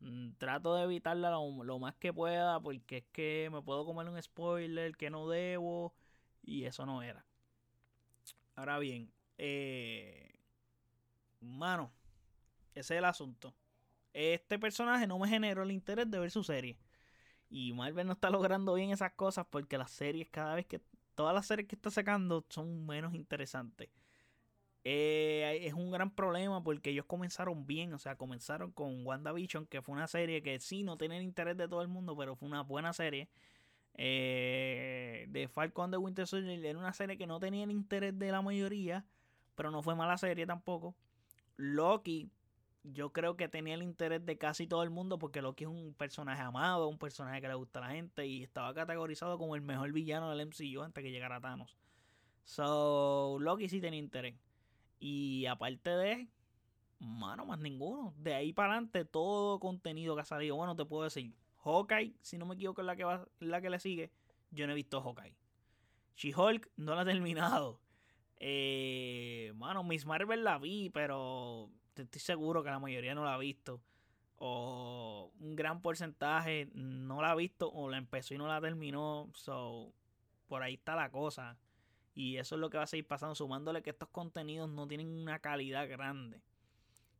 Mm, 0.00 0.32
trato 0.38 0.76
de 0.76 0.84
evitarla 0.84 1.30
lo, 1.30 1.78
más 1.78 1.94
que 1.96 2.12
pueda 2.12 2.60
porque 2.60 2.98
es 2.98 3.04
que 3.12 3.48
me 3.52 3.62
puedo 3.62 3.84
comer 3.84 4.08
un 4.08 4.22
spoiler 4.22 4.96
que 4.96 5.10
no 5.10 5.28
debo 5.28 5.92
y 6.42 6.64
eso 6.64 6.86
no 6.86 7.02
era. 7.02 7.24
Ahora 8.54 8.78
bien, 8.78 9.12
eh, 9.38 10.37
mano, 11.40 11.92
ese 12.74 12.94
es 12.94 12.98
el 12.98 13.04
asunto. 13.04 13.54
Este 14.12 14.58
personaje 14.58 15.06
no 15.06 15.18
me 15.18 15.28
generó 15.28 15.62
el 15.62 15.70
interés 15.72 16.10
de 16.10 16.18
ver 16.18 16.30
su 16.30 16.44
serie. 16.44 16.78
Y 17.50 17.72
Marvel 17.72 18.06
no 18.06 18.12
está 18.12 18.30
logrando 18.30 18.74
bien 18.74 18.90
esas 18.90 19.12
cosas 19.12 19.46
porque 19.50 19.78
las 19.78 19.90
series 19.90 20.28
cada 20.30 20.54
vez 20.54 20.66
que... 20.66 20.80
Todas 21.14 21.34
las 21.34 21.46
series 21.46 21.68
que 21.68 21.74
está 21.74 21.90
sacando 21.90 22.46
son 22.48 22.86
menos 22.86 23.14
interesantes. 23.14 23.90
Eh, 24.84 25.60
es 25.66 25.74
un 25.74 25.90
gran 25.90 26.14
problema 26.14 26.62
porque 26.62 26.90
ellos 26.90 27.04
comenzaron 27.06 27.66
bien, 27.66 27.92
o 27.92 27.98
sea, 27.98 28.16
comenzaron 28.16 28.72
con 28.72 29.04
WandaVision, 29.06 29.66
que 29.66 29.82
fue 29.82 29.94
una 29.94 30.06
serie 30.06 30.42
que 30.42 30.60
sí 30.60 30.82
no 30.84 30.96
tenía 30.96 31.18
el 31.18 31.24
interés 31.24 31.56
de 31.56 31.68
todo 31.68 31.82
el 31.82 31.88
mundo, 31.88 32.16
pero 32.16 32.36
fue 32.36 32.48
una 32.48 32.62
buena 32.62 32.92
serie. 32.92 33.28
Eh, 33.94 35.26
de 35.30 35.48
Falcon 35.48 35.90
de 35.90 35.96
Winter 35.98 36.26
Soldier 36.26 36.64
era 36.64 36.78
una 36.78 36.92
serie 36.92 37.18
que 37.18 37.26
no 37.26 37.40
tenía 37.40 37.64
el 37.64 37.72
interés 37.72 38.18
de 38.18 38.30
la 38.32 38.42
mayoría, 38.42 39.04
pero 39.56 39.70
no 39.70 39.82
fue 39.82 39.94
mala 39.96 40.16
serie 40.18 40.46
tampoco. 40.46 40.94
Loki, 41.58 42.30
yo 42.84 43.12
creo 43.12 43.36
que 43.36 43.48
tenía 43.48 43.74
el 43.74 43.82
interés 43.82 44.24
de 44.24 44.38
casi 44.38 44.66
todo 44.66 44.84
el 44.84 44.90
mundo 44.90 45.18
porque 45.18 45.42
Loki 45.42 45.64
es 45.64 45.70
un 45.70 45.92
personaje 45.92 46.40
amado, 46.40 46.88
un 46.88 46.98
personaje 46.98 47.40
que 47.40 47.48
le 47.48 47.54
gusta 47.54 47.80
a 47.80 47.88
la 47.88 47.94
gente 47.94 48.26
y 48.26 48.44
estaba 48.44 48.72
categorizado 48.72 49.36
como 49.38 49.56
el 49.56 49.60
mejor 49.60 49.92
villano 49.92 50.30
del 50.30 50.46
MCU 50.46 50.82
antes 50.82 51.02
que 51.02 51.10
llegara 51.10 51.40
Thanos. 51.40 51.76
So, 52.44 53.38
Loki 53.40 53.68
sí 53.68 53.80
tenía 53.80 53.98
interés. 53.98 54.36
Y 55.00 55.46
aparte 55.46 55.90
de, 55.90 56.28
mano, 57.00 57.44
más 57.44 57.58
ninguno. 57.58 58.14
De 58.16 58.34
ahí 58.34 58.52
para 58.52 58.72
adelante, 58.72 59.04
todo 59.04 59.58
contenido 59.58 60.14
que 60.14 60.22
ha 60.22 60.24
salido. 60.24 60.56
Bueno, 60.56 60.76
te 60.76 60.84
puedo 60.84 61.04
decir, 61.04 61.34
Hawkeye, 61.64 62.14
si 62.22 62.38
no 62.38 62.46
me 62.46 62.54
equivoco, 62.54 62.80
es 62.80 62.86
la 62.86 62.96
que, 62.96 63.04
va, 63.04 63.28
la 63.40 63.60
que 63.60 63.68
le 63.68 63.80
sigue. 63.80 64.12
Yo 64.50 64.66
no 64.66 64.72
he 64.72 64.76
visto 64.76 65.02
Hawkeye. 65.02 65.36
She-Hulk 66.16 66.70
no 66.76 66.94
la 66.94 67.02
he 67.02 67.04
terminado. 67.04 67.80
Eh, 68.40 69.52
mano, 69.56 69.82
Miss 69.82 70.06
Marvel 70.06 70.44
la 70.44 70.58
vi, 70.58 70.90
pero 70.90 71.70
estoy 71.96 72.20
seguro 72.20 72.62
que 72.62 72.70
la 72.70 72.78
mayoría 72.78 73.14
no 73.14 73.24
la 73.24 73.34
ha 73.34 73.38
visto. 73.38 73.80
O 74.36 75.32
un 75.40 75.56
gran 75.56 75.82
porcentaje 75.82 76.68
no 76.74 77.20
la 77.20 77.32
ha 77.32 77.34
visto 77.34 77.70
o 77.72 77.88
la 77.88 77.98
empezó 77.98 78.34
y 78.34 78.38
no 78.38 78.46
la 78.46 78.60
terminó. 78.60 79.28
So, 79.34 79.92
por 80.46 80.62
ahí 80.62 80.74
está 80.74 80.94
la 80.94 81.10
cosa. 81.10 81.58
Y 82.14 82.36
eso 82.36 82.56
es 82.56 82.60
lo 82.60 82.70
que 82.70 82.78
va 82.78 82.84
a 82.84 82.88
seguir 82.88 83.06
pasando, 83.06 83.34
sumándole 83.34 83.82
que 83.82 83.90
estos 83.90 84.08
contenidos 84.08 84.68
no 84.68 84.86
tienen 84.88 85.08
una 85.08 85.38
calidad 85.38 85.88
grande. 85.88 86.40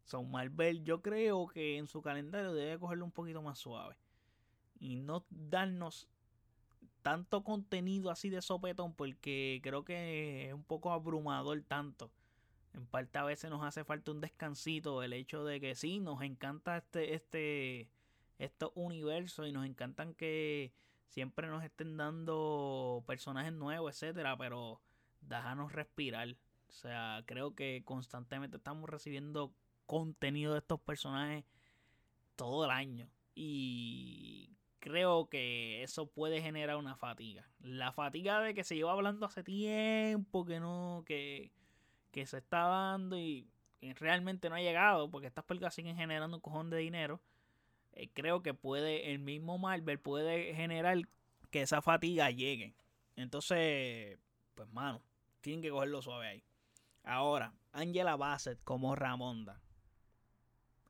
Son 0.04 0.30
Marvel, 0.30 0.84
yo 0.84 1.02
creo 1.02 1.46
que 1.48 1.76
en 1.76 1.86
su 1.86 2.02
calendario 2.02 2.54
debe 2.54 2.78
cogerlo 2.78 3.04
un 3.04 3.12
poquito 3.12 3.42
más 3.42 3.58
suave. 3.58 3.96
Y 4.80 4.96
no 4.96 5.24
darnos 5.30 6.08
tanto 7.02 7.44
contenido 7.44 8.10
así 8.10 8.30
de 8.30 8.42
sopetón, 8.42 8.94
porque 8.94 9.60
creo 9.62 9.84
que 9.84 10.46
es 10.48 10.54
un 10.54 10.64
poco 10.64 10.92
abrumador 10.92 11.62
tanto. 11.62 12.10
En 12.74 12.86
parte 12.86 13.18
a 13.18 13.24
veces 13.24 13.50
nos 13.50 13.64
hace 13.64 13.84
falta 13.84 14.10
un 14.10 14.20
descansito. 14.20 15.02
El 15.02 15.12
hecho 15.12 15.44
de 15.44 15.60
que 15.60 15.74
sí, 15.74 16.00
nos 16.00 16.22
encanta 16.22 16.76
este, 16.76 17.14
este, 17.14 17.88
estos 18.38 18.70
universos 18.74 19.48
y 19.48 19.52
nos 19.52 19.66
encantan 19.66 20.14
que 20.14 20.72
siempre 21.08 21.48
nos 21.48 21.64
estén 21.64 21.96
dando 21.96 23.02
personajes 23.06 23.52
nuevos, 23.52 23.92
etcétera, 23.92 24.36
pero 24.36 24.80
déjanos 25.20 25.72
respirar. 25.72 26.36
O 26.68 26.72
sea, 26.72 27.22
creo 27.26 27.54
que 27.54 27.82
constantemente 27.84 28.58
estamos 28.58 28.88
recibiendo 28.88 29.52
contenido 29.86 30.52
de 30.52 30.58
estos 30.60 30.80
personajes 30.80 31.44
todo 32.36 32.64
el 32.64 32.70
año. 32.70 33.08
Y 33.34 34.50
creo 34.88 35.28
que 35.28 35.82
eso 35.82 36.06
puede 36.06 36.40
generar 36.40 36.76
una 36.76 36.96
fatiga. 36.96 37.46
La 37.60 37.92
fatiga 37.92 38.40
de 38.40 38.54
que 38.54 38.64
se 38.64 38.74
lleva 38.74 38.92
hablando 38.92 39.26
hace 39.26 39.42
tiempo, 39.44 40.46
que 40.46 40.60
no, 40.60 41.02
que, 41.06 41.52
que 42.10 42.24
se 42.24 42.38
está 42.38 42.60
dando 42.60 43.18
y, 43.18 43.46
realmente 43.96 44.48
no 44.48 44.54
ha 44.54 44.60
llegado, 44.60 45.10
porque 45.10 45.26
estas 45.26 45.44
películas 45.44 45.74
siguen 45.74 45.96
generando 45.96 46.38
un 46.38 46.40
cojón 46.40 46.70
de 46.70 46.78
dinero. 46.78 47.20
Eh, 47.92 48.08
creo 48.14 48.42
que 48.42 48.54
puede, 48.54 49.12
el 49.12 49.18
mismo 49.18 49.58
Marvel 49.58 50.00
puede 50.00 50.54
generar 50.54 50.96
que 51.50 51.60
esa 51.60 51.82
fatiga 51.82 52.30
llegue. 52.30 52.74
Entonces, 53.14 54.18
pues 54.54 54.68
mano, 54.70 55.02
tienen 55.42 55.60
que 55.60 55.70
cogerlo 55.70 56.00
suave 56.00 56.28
ahí. 56.28 56.44
Ahora, 57.04 57.52
Angela 57.72 58.16
Bassett 58.16 58.58
como 58.64 58.96
Ramonda. 58.96 59.60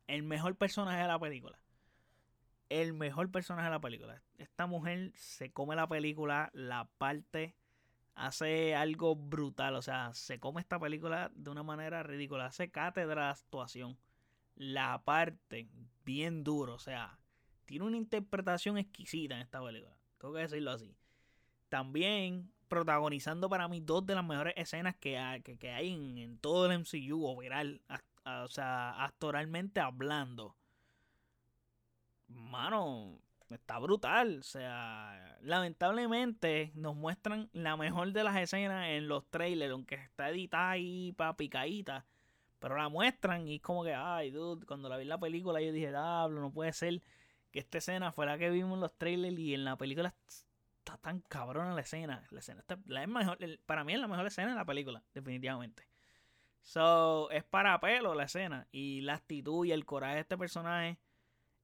El 0.07 0.23
mejor 0.23 0.55
personaje 0.55 1.03
de 1.03 1.09
la 1.09 1.19
película. 1.19 1.59
El 2.69 2.93
mejor 2.93 3.31
personaje 3.31 3.67
de 3.67 3.73
la 3.73 3.81
película. 3.81 4.23
Esta 4.37 4.67
mujer 4.67 5.13
se 5.15 5.53
come 5.53 5.75
la 5.75 5.89
película, 5.89 6.51
la 6.53 6.89
parte, 6.99 7.55
hace 8.15 8.75
algo 8.75 9.17
brutal. 9.17 9.75
O 9.75 9.83
sea, 9.83 10.13
se 10.15 10.39
come 10.39 10.61
esta 10.61 10.79
película 10.79 11.31
de 11.35 11.51
una 11.51 11.63
manera 11.63 12.03
ridícula. 12.03 12.47
Hace 12.47 12.71
cátedra 12.71 13.27
de 13.27 13.31
actuación. 13.31 13.99
La 14.55 15.03
parte, 15.05 15.69
bien 16.05 16.45
duro. 16.45 16.75
O 16.75 16.79
sea, 16.79 17.19
tiene 17.65 17.85
una 17.85 17.97
interpretación 17.97 18.77
exquisita 18.77 19.35
en 19.35 19.43
esta 19.43 19.63
película. 19.63 19.97
Tengo 20.19 20.35
que 20.35 20.41
decirlo 20.41 20.73
así. 20.73 20.95
También 21.69 22.53
protagonizando 22.69 23.49
para 23.49 23.69
mí 23.69 23.81
dos 23.81 24.05
de 24.07 24.15
las 24.15 24.25
mejores 24.25 24.55
escenas 24.57 24.95
que 24.97 25.19
hay, 25.19 25.41
que, 25.43 25.71
hay 25.71 25.93
en, 26.23 26.39
todo 26.39 26.67
el 26.67 26.79
MCU, 26.81 27.25
o 27.25 28.49
sea, 28.49 29.05
actoralmente 29.05 29.81
hablando. 29.81 30.57
Mano, 32.29 33.21
está 33.51 33.79
brutal. 33.79 34.39
O 34.41 34.43
sea, 34.43 35.39
lamentablemente 35.43 36.73
nos 36.75 36.95
muestran 36.95 37.49
la 37.53 37.77
mejor 37.77 38.13
de 38.13 38.25
las 38.25 38.37
escenas 38.37 38.89
en 38.89 39.09
los 39.09 39.29
trailers, 39.31 39.73
aunque 39.73 39.97
está 39.97 40.31
editada 40.31 40.71
ahí 40.71 41.13
para 41.13 41.37
picadita. 41.37 42.07
Pero 42.59 42.77
la 42.77 42.89
muestran 42.89 43.47
y 43.47 43.57
es 43.57 43.63
como 43.63 43.85
que, 43.85 43.95
ay, 43.95 44.31
dude, 44.31 44.67
cuando 44.67 44.89
la 44.89 44.97
vi 44.97 45.03
en 45.03 45.09
la 45.11 45.19
película 45.19 45.61
yo 45.61 45.73
dije, 45.73 45.91
diablo, 45.91 46.41
no 46.41 46.53
puede 46.53 46.73
ser 46.73 47.03
que 47.53 47.61
esta 47.61 47.79
escena 47.79 48.13
fue 48.13 48.27
la 48.27 48.37
que 48.37 48.51
vimos 48.51 48.75
en 48.75 48.81
los 48.81 48.97
trailers 48.99 49.39
y 49.39 49.55
en 49.55 49.65
la 49.65 49.77
película 49.77 50.15
está 50.79 50.99
tan 50.99 51.21
cabrona 51.21 51.75
la 51.75 51.81
escena. 51.83 52.27
La 52.31 52.41
escena 52.41 52.61
está, 52.61 52.79
la 52.87 53.03
es 53.03 53.09
mejor, 53.09 53.39
para 53.65 53.85
mí 53.85 53.95
es 53.95 54.01
la 54.01 54.09
mejor 54.09 54.27
escena 54.27 54.51
de 54.51 54.57
la 54.57 54.65
película, 54.65 55.03
definitivamente. 55.15 55.89
So, 56.63 57.31
es 57.31 57.45
para 57.45 57.79
pelo 57.81 58.15
la 58.15 58.25
escena 58.25 58.67
y 58.73 59.01
la 59.03 59.15
actitud 59.15 59.65
y 59.65 59.73
el 59.73 59.87
coraje 59.87 60.17
de 60.17 60.21
este 60.23 60.37
personaje 60.37 60.99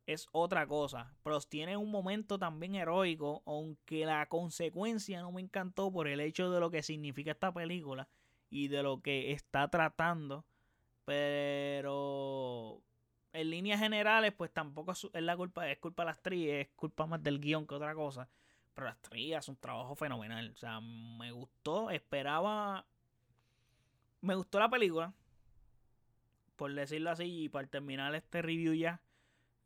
es 0.06 0.28
otra 0.32 0.66
cosa. 0.66 1.14
Pero 1.22 1.40
tiene 1.40 1.76
un 1.76 1.90
momento 1.90 2.38
también 2.38 2.74
heroico, 2.74 3.42
aunque 3.46 4.06
la 4.06 4.26
consecuencia 4.26 5.20
no 5.20 5.32
me 5.32 5.40
encantó 5.40 5.92
por 5.92 6.08
el 6.08 6.20
hecho 6.20 6.50
de 6.50 6.60
lo 6.60 6.70
que 6.70 6.82
significa 6.82 7.32
esta 7.32 7.52
película 7.52 8.08
y 8.50 8.68
de 8.68 8.82
lo 8.82 9.00
que 9.02 9.32
está 9.32 9.68
tratando. 9.68 10.44
Pero 11.04 12.82
en 13.32 13.50
líneas 13.50 13.80
generales, 13.80 14.32
pues 14.32 14.52
tampoco 14.52 14.92
es 14.92 15.08
la 15.12 15.36
culpa, 15.36 15.68
es 15.70 15.78
culpa 15.78 16.02
de 16.02 16.06
las 16.06 16.16
actriz, 16.16 16.48
es 16.50 16.68
culpa 16.76 17.06
más 17.06 17.22
del 17.22 17.40
guion 17.40 17.66
que 17.66 17.74
otra 17.74 17.94
cosa. 17.94 18.28
Pero 18.74 18.86
las 18.86 18.96
actriz 18.96 19.34
hace 19.34 19.50
un 19.50 19.56
trabajo 19.56 19.94
fenomenal. 19.94 20.50
O 20.50 20.56
sea, 20.56 20.80
me 20.80 21.32
gustó, 21.32 21.90
esperaba. 21.90 22.86
Me 24.20 24.34
gustó 24.34 24.58
la 24.58 24.70
película. 24.70 25.12
Por 26.56 26.72
decirlo 26.72 27.10
así, 27.10 27.44
y 27.44 27.48
para 27.48 27.66
terminar 27.66 28.14
este 28.14 28.40
review 28.40 28.74
ya. 28.74 29.00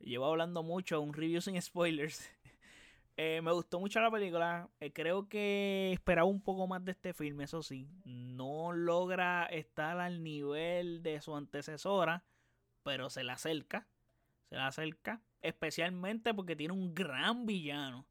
Llevo 0.00 0.26
hablando 0.26 0.62
mucho, 0.62 1.00
un 1.00 1.12
review 1.12 1.40
sin 1.40 1.60
spoilers. 1.60 2.30
Eh, 3.20 3.40
me 3.42 3.50
gustó 3.50 3.80
mucho 3.80 4.00
la 4.00 4.12
película. 4.12 4.70
Eh, 4.78 4.92
creo 4.92 5.28
que 5.28 5.90
esperaba 5.92 6.28
un 6.28 6.40
poco 6.40 6.68
más 6.68 6.84
de 6.84 6.92
este 6.92 7.12
filme, 7.12 7.42
eso 7.42 7.64
sí. 7.64 7.88
No 8.04 8.70
logra 8.70 9.46
estar 9.46 9.98
al 9.98 10.22
nivel 10.22 11.02
de 11.02 11.20
su 11.20 11.34
antecesora, 11.34 12.22
pero 12.84 13.10
se 13.10 13.24
le 13.24 13.32
acerca. 13.32 13.88
Se 14.48 14.54
le 14.54 14.60
acerca. 14.60 15.20
Especialmente 15.42 16.32
porque 16.32 16.54
tiene 16.54 16.74
un 16.74 16.94
gran 16.94 17.44
villano. 17.44 18.06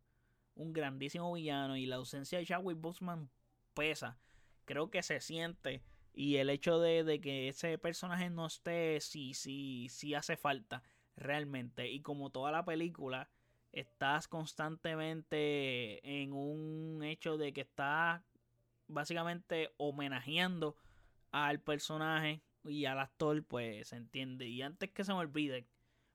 Un 0.56 0.74
grandísimo 0.74 1.32
villano. 1.32 1.78
Y 1.78 1.86
la 1.86 1.96
ausencia 1.96 2.40
de 2.40 2.46
Chadwick 2.46 2.78
Boseman 2.78 3.30
pesa. 3.74 4.18
Creo 4.66 4.92
que 4.92 5.04
se 5.04 5.22
siente. 5.22 5.84
Y 6.14 6.36
el 6.36 6.50
hecho 6.50 6.82
de, 6.82 7.06
de 7.06 7.22
que 7.22 7.48
ese 7.48 7.78
personaje 7.78 8.30
no 8.30 8.46
esté, 8.46 9.00
sí, 9.00 9.34
sí, 9.34 9.88
sí 9.90 10.16
hace 10.16 10.36
falta 10.36 10.84
realmente. 11.18 11.90
Y 11.90 12.02
como 12.02 12.30
toda 12.30 12.52
la 12.52 12.64
película, 12.64 13.30
estás 13.74 14.28
constantemente 14.28 16.22
en 16.24 16.32
un 16.34 17.04
hecho 17.04 17.38
de 17.38 17.52
que 17.54 17.62
estás 17.62 18.22
básicamente 18.88 19.74
homenajeando 19.78 20.78
al 21.32 21.60
personaje 21.60 22.42
y 22.64 22.86
al 22.86 23.00
actor, 23.00 23.44
pues 23.44 23.90
se 23.90 23.98
entiende. 23.98 24.48
Y 24.48 24.62
antes 24.62 24.92
que 24.92 25.04
se 25.04 25.14
me 25.14 25.20
olvide, 25.20 25.68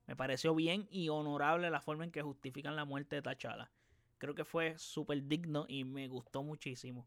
me 0.07 0.17
pareció 0.17 0.55
bien 0.55 0.87
y 0.91 1.09
honorable 1.09 1.71
la 1.71 1.81
forma 1.81 2.05
en 2.05 2.11
que 2.13 2.23
justifican 2.23 2.77
la 2.77 2.85
muerte 2.85 3.17
de 3.17 3.23
T'Challa. 3.23 3.71
Creo 4.19 4.35
que 4.35 4.45
fue 4.45 4.79
súper 4.79 5.27
digno 5.27 5.67
y 5.69 5.85
me 5.85 6.09
gustó 6.09 6.43
muchísimo. 6.43 7.07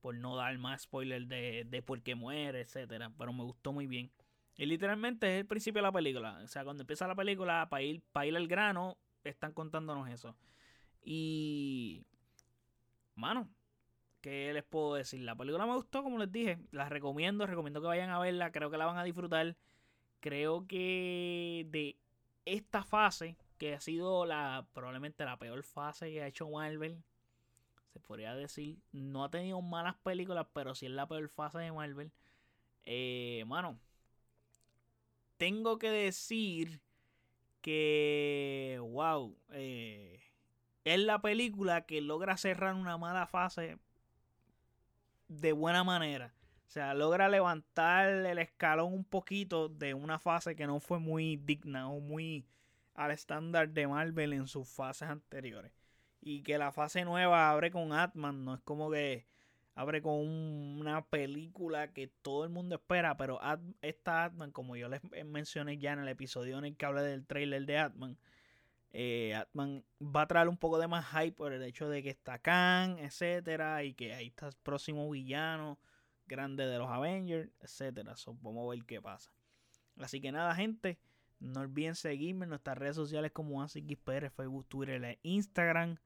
Por 0.00 0.16
no 0.16 0.36
dar 0.36 0.56
más 0.58 0.82
spoiler 0.82 1.26
de, 1.26 1.64
de 1.64 1.82
por 1.82 2.02
qué 2.02 2.14
muere, 2.14 2.60
etcétera. 2.60 3.12
Pero 3.16 3.32
me 3.32 3.44
gustó 3.44 3.72
muy 3.72 3.86
bien. 3.86 4.10
Literalmente 4.66 5.34
es 5.34 5.40
el 5.40 5.46
principio 5.46 5.80
de 5.80 5.88
la 5.88 5.92
película. 5.92 6.40
O 6.44 6.48
sea, 6.48 6.64
cuando 6.64 6.82
empieza 6.82 7.06
la 7.06 7.14
película, 7.14 7.68
para 7.68 7.82
ir, 7.82 8.02
para 8.12 8.26
ir 8.26 8.36
al 8.36 8.48
grano, 8.48 8.96
están 9.24 9.52
contándonos 9.52 10.08
eso. 10.08 10.36
Y. 11.02 12.04
Mano, 13.14 13.48
¿qué 14.20 14.52
les 14.52 14.64
puedo 14.64 14.94
decir? 14.94 15.20
La 15.20 15.36
película 15.36 15.66
me 15.66 15.74
gustó, 15.74 16.02
como 16.02 16.18
les 16.18 16.30
dije. 16.30 16.58
La 16.70 16.88
recomiendo, 16.88 17.46
recomiendo 17.46 17.80
que 17.80 17.88
vayan 17.88 18.10
a 18.10 18.18
verla. 18.18 18.52
Creo 18.52 18.70
que 18.70 18.78
la 18.78 18.86
van 18.86 18.98
a 18.98 19.04
disfrutar. 19.04 19.56
Creo 20.20 20.66
que 20.66 21.66
de 21.70 21.98
esta 22.44 22.84
fase, 22.84 23.36
que 23.58 23.74
ha 23.74 23.80
sido 23.80 24.26
la 24.26 24.66
probablemente 24.72 25.24
la 25.24 25.38
peor 25.38 25.62
fase 25.62 26.10
que 26.10 26.22
ha 26.22 26.26
hecho 26.26 26.48
Marvel, 26.48 27.02
se 27.92 28.00
podría 28.00 28.34
decir. 28.34 28.78
No 28.92 29.24
ha 29.24 29.30
tenido 29.30 29.60
malas 29.60 29.96
películas, 29.96 30.46
pero 30.52 30.74
sí 30.74 30.86
es 30.86 30.92
la 30.92 31.06
peor 31.06 31.28
fase 31.28 31.58
de 31.58 31.72
Marvel. 31.72 32.12
Eh, 32.84 33.44
mano, 33.46 33.78
tengo 35.42 35.76
que 35.76 35.90
decir 35.90 36.80
que, 37.62 38.78
wow, 38.80 39.36
eh, 39.50 40.20
es 40.84 41.00
la 41.00 41.20
película 41.20 41.84
que 41.84 42.00
logra 42.00 42.36
cerrar 42.36 42.76
una 42.76 42.96
mala 42.96 43.26
fase 43.26 43.76
de 45.26 45.52
buena 45.52 45.82
manera. 45.82 46.32
O 46.68 46.70
sea, 46.70 46.94
logra 46.94 47.28
levantar 47.28 48.08
el 48.08 48.38
escalón 48.38 48.94
un 48.94 49.02
poquito 49.02 49.68
de 49.68 49.94
una 49.94 50.20
fase 50.20 50.54
que 50.54 50.68
no 50.68 50.78
fue 50.78 51.00
muy 51.00 51.38
digna 51.38 51.90
o 51.90 51.98
muy 51.98 52.46
al 52.94 53.10
estándar 53.10 53.68
de 53.68 53.88
Marvel 53.88 54.34
en 54.34 54.46
sus 54.46 54.68
fases 54.68 55.08
anteriores. 55.08 55.72
Y 56.20 56.44
que 56.44 56.56
la 56.56 56.70
fase 56.70 57.04
nueva 57.04 57.50
abre 57.50 57.72
con 57.72 57.92
Atman, 57.92 58.44
no 58.44 58.54
es 58.54 58.60
como 58.60 58.92
que 58.92 59.26
abre 59.74 60.02
con 60.02 60.14
una 60.14 61.04
película 61.06 61.92
que 61.92 62.08
todo 62.08 62.44
el 62.44 62.50
mundo 62.50 62.76
espera, 62.76 63.16
pero 63.16 63.40
esta 63.80 64.24
Atman, 64.24 64.50
como 64.50 64.76
yo 64.76 64.88
les 64.88 65.00
mencioné 65.24 65.78
ya 65.78 65.92
en 65.92 66.00
el 66.00 66.08
episodio 66.08 66.58
en 66.58 66.64
el 66.66 66.76
que 66.76 66.86
hablé 66.86 67.02
del 67.02 67.26
trailer 67.26 67.64
de 67.64 67.78
Atman, 67.78 68.18
eh, 68.90 69.34
Atman 69.34 69.84
va 70.00 70.22
a 70.22 70.26
traer 70.26 70.48
un 70.48 70.58
poco 70.58 70.78
de 70.78 70.88
más 70.88 71.06
hype 71.06 71.32
por 71.32 71.52
el 71.52 71.62
hecho 71.62 71.88
de 71.88 72.02
que 72.02 72.10
está 72.10 72.38
Khan, 72.38 72.98
etcétera, 72.98 73.84
y 73.84 73.94
que 73.94 74.14
ahí 74.14 74.26
está 74.26 74.48
el 74.48 74.54
próximo 74.62 75.08
villano 75.10 75.78
grande 76.26 76.66
de 76.66 76.78
los 76.78 76.88
Avengers, 76.88 77.50
etcétera. 77.60 78.14
vamos 78.42 78.66
a 78.66 78.74
ver 78.74 78.84
qué 78.84 79.00
pasa. 79.00 79.32
Así 79.98 80.20
que 80.20 80.32
nada, 80.32 80.54
gente, 80.54 80.98
no 81.40 81.60
olviden 81.60 81.94
seguirme 81.94 82.44
en 82.44 82.50
nuestras 82.50 82.78
redes 82.78 82.96
sociales 82.96 83.32
como 83.32 83.62
AsiXPR, 83.62 84.30
Facebook, 84.30 84.66
Twitter 84.68 85.02
e 85.04 85.18
Instagram. 85.22 85.96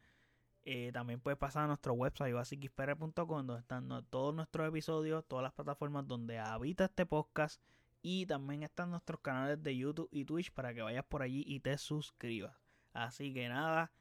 Eh, 0.69 0.91
también 0.93 1.21
puedes 1.21 1.39
pasar 1.39 1.63
a 1.63 1.67
nuestro 1.69 1.93
website 1.93 2.35
basicxpr.com 2.35 3.47
donde 3.47 3.61
están 3.61 3.89
todos 4.11 4.35
nuestros 4.35 4.69
episodios, 4.69 5.25
todas 5.29 5.45
las 5.45 5.53
plataformas 5.53 6.09
donde 6.09 6.41
habita 6.41 6.87
este 6.87 7.07
podcast 7.07 7.63
y 8.03 8.27
también 8.27 8.65
están 8.65 8.91
nuestros 8.91 9.21
canales 9.21 9.63
de 9.63 9.77
YouTube 9.77 10.09
y 10.11 10.25
Twitch 10.25 10.51
para 10.51 10.75
que 10.75 10.83
vayas 10.83 11.05
por 11.05 11.23
allí 11.23 11.45
y 11.47 11.61
te 11.61 11.79
suscribas. 11.79 12.53
Así 12.93 13.33
que 13.33 13.49
nada, 13.49 13.93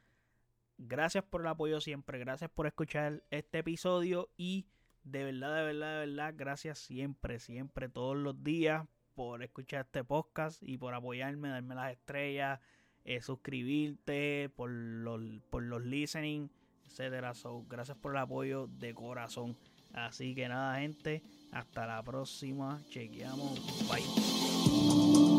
gracias 0.80 1.24
por 1.24 1.42
el 1.42 1.48
apoyo 1.48 1.80
siempre, 1.82 2.18
gracias 2.18 2.50
por 2.50 2.66
escuchar 2.66 3.22
este 3.30 3.60
episodio 3.60 4.32
y 4.36 4.66
de 5.04 5.24
verdad, 5.24 5.56
de 5.56 5.64
verdad, 5.66 6.00
de 6.00 6.08
verdad, 6.08 6.34
gracias 6.36 6.80
siempre, 6.80 7.38
siempre, 7.38 7.90
todos 7.90 8.18
los 8.18 8.44
días 8.44 8.88
por 9.14 9.44
escuchar 9.44 9.82
este 9.82 10.04
podcast 10.04 10.64
y 10.64 10.80
por 10.80 10.96
apoyarme, 10.96 11.50
darme 11.50 11.76
las 11.76 11.92
estrellas 11.92 12.60
eh, 13.06 13.22
suscribirte, 13.22 14.50
por 14.56 14.70
los, 14.70 15.22
por 15.50 15.64
los 15.64 15.84
listening, 15.84 16.50
etcétera. 16.88 17.34
gracias 17.70 17.98
por 17.98 18.12
el 18.12 18.18
apoyo 18.18 18.68
de 18.68 18.94
corazón. 18.94 19.56
Así 19.94 20.36
que 20.36 20.50
nada, 20.50 20.80
gente, 20.80 21.24
hasta 21.52 21.86
la 21.88 22.04
próxima. 22.04 22.82
Chequeamos. 22.90 23.62
Bye. 23.88 25.35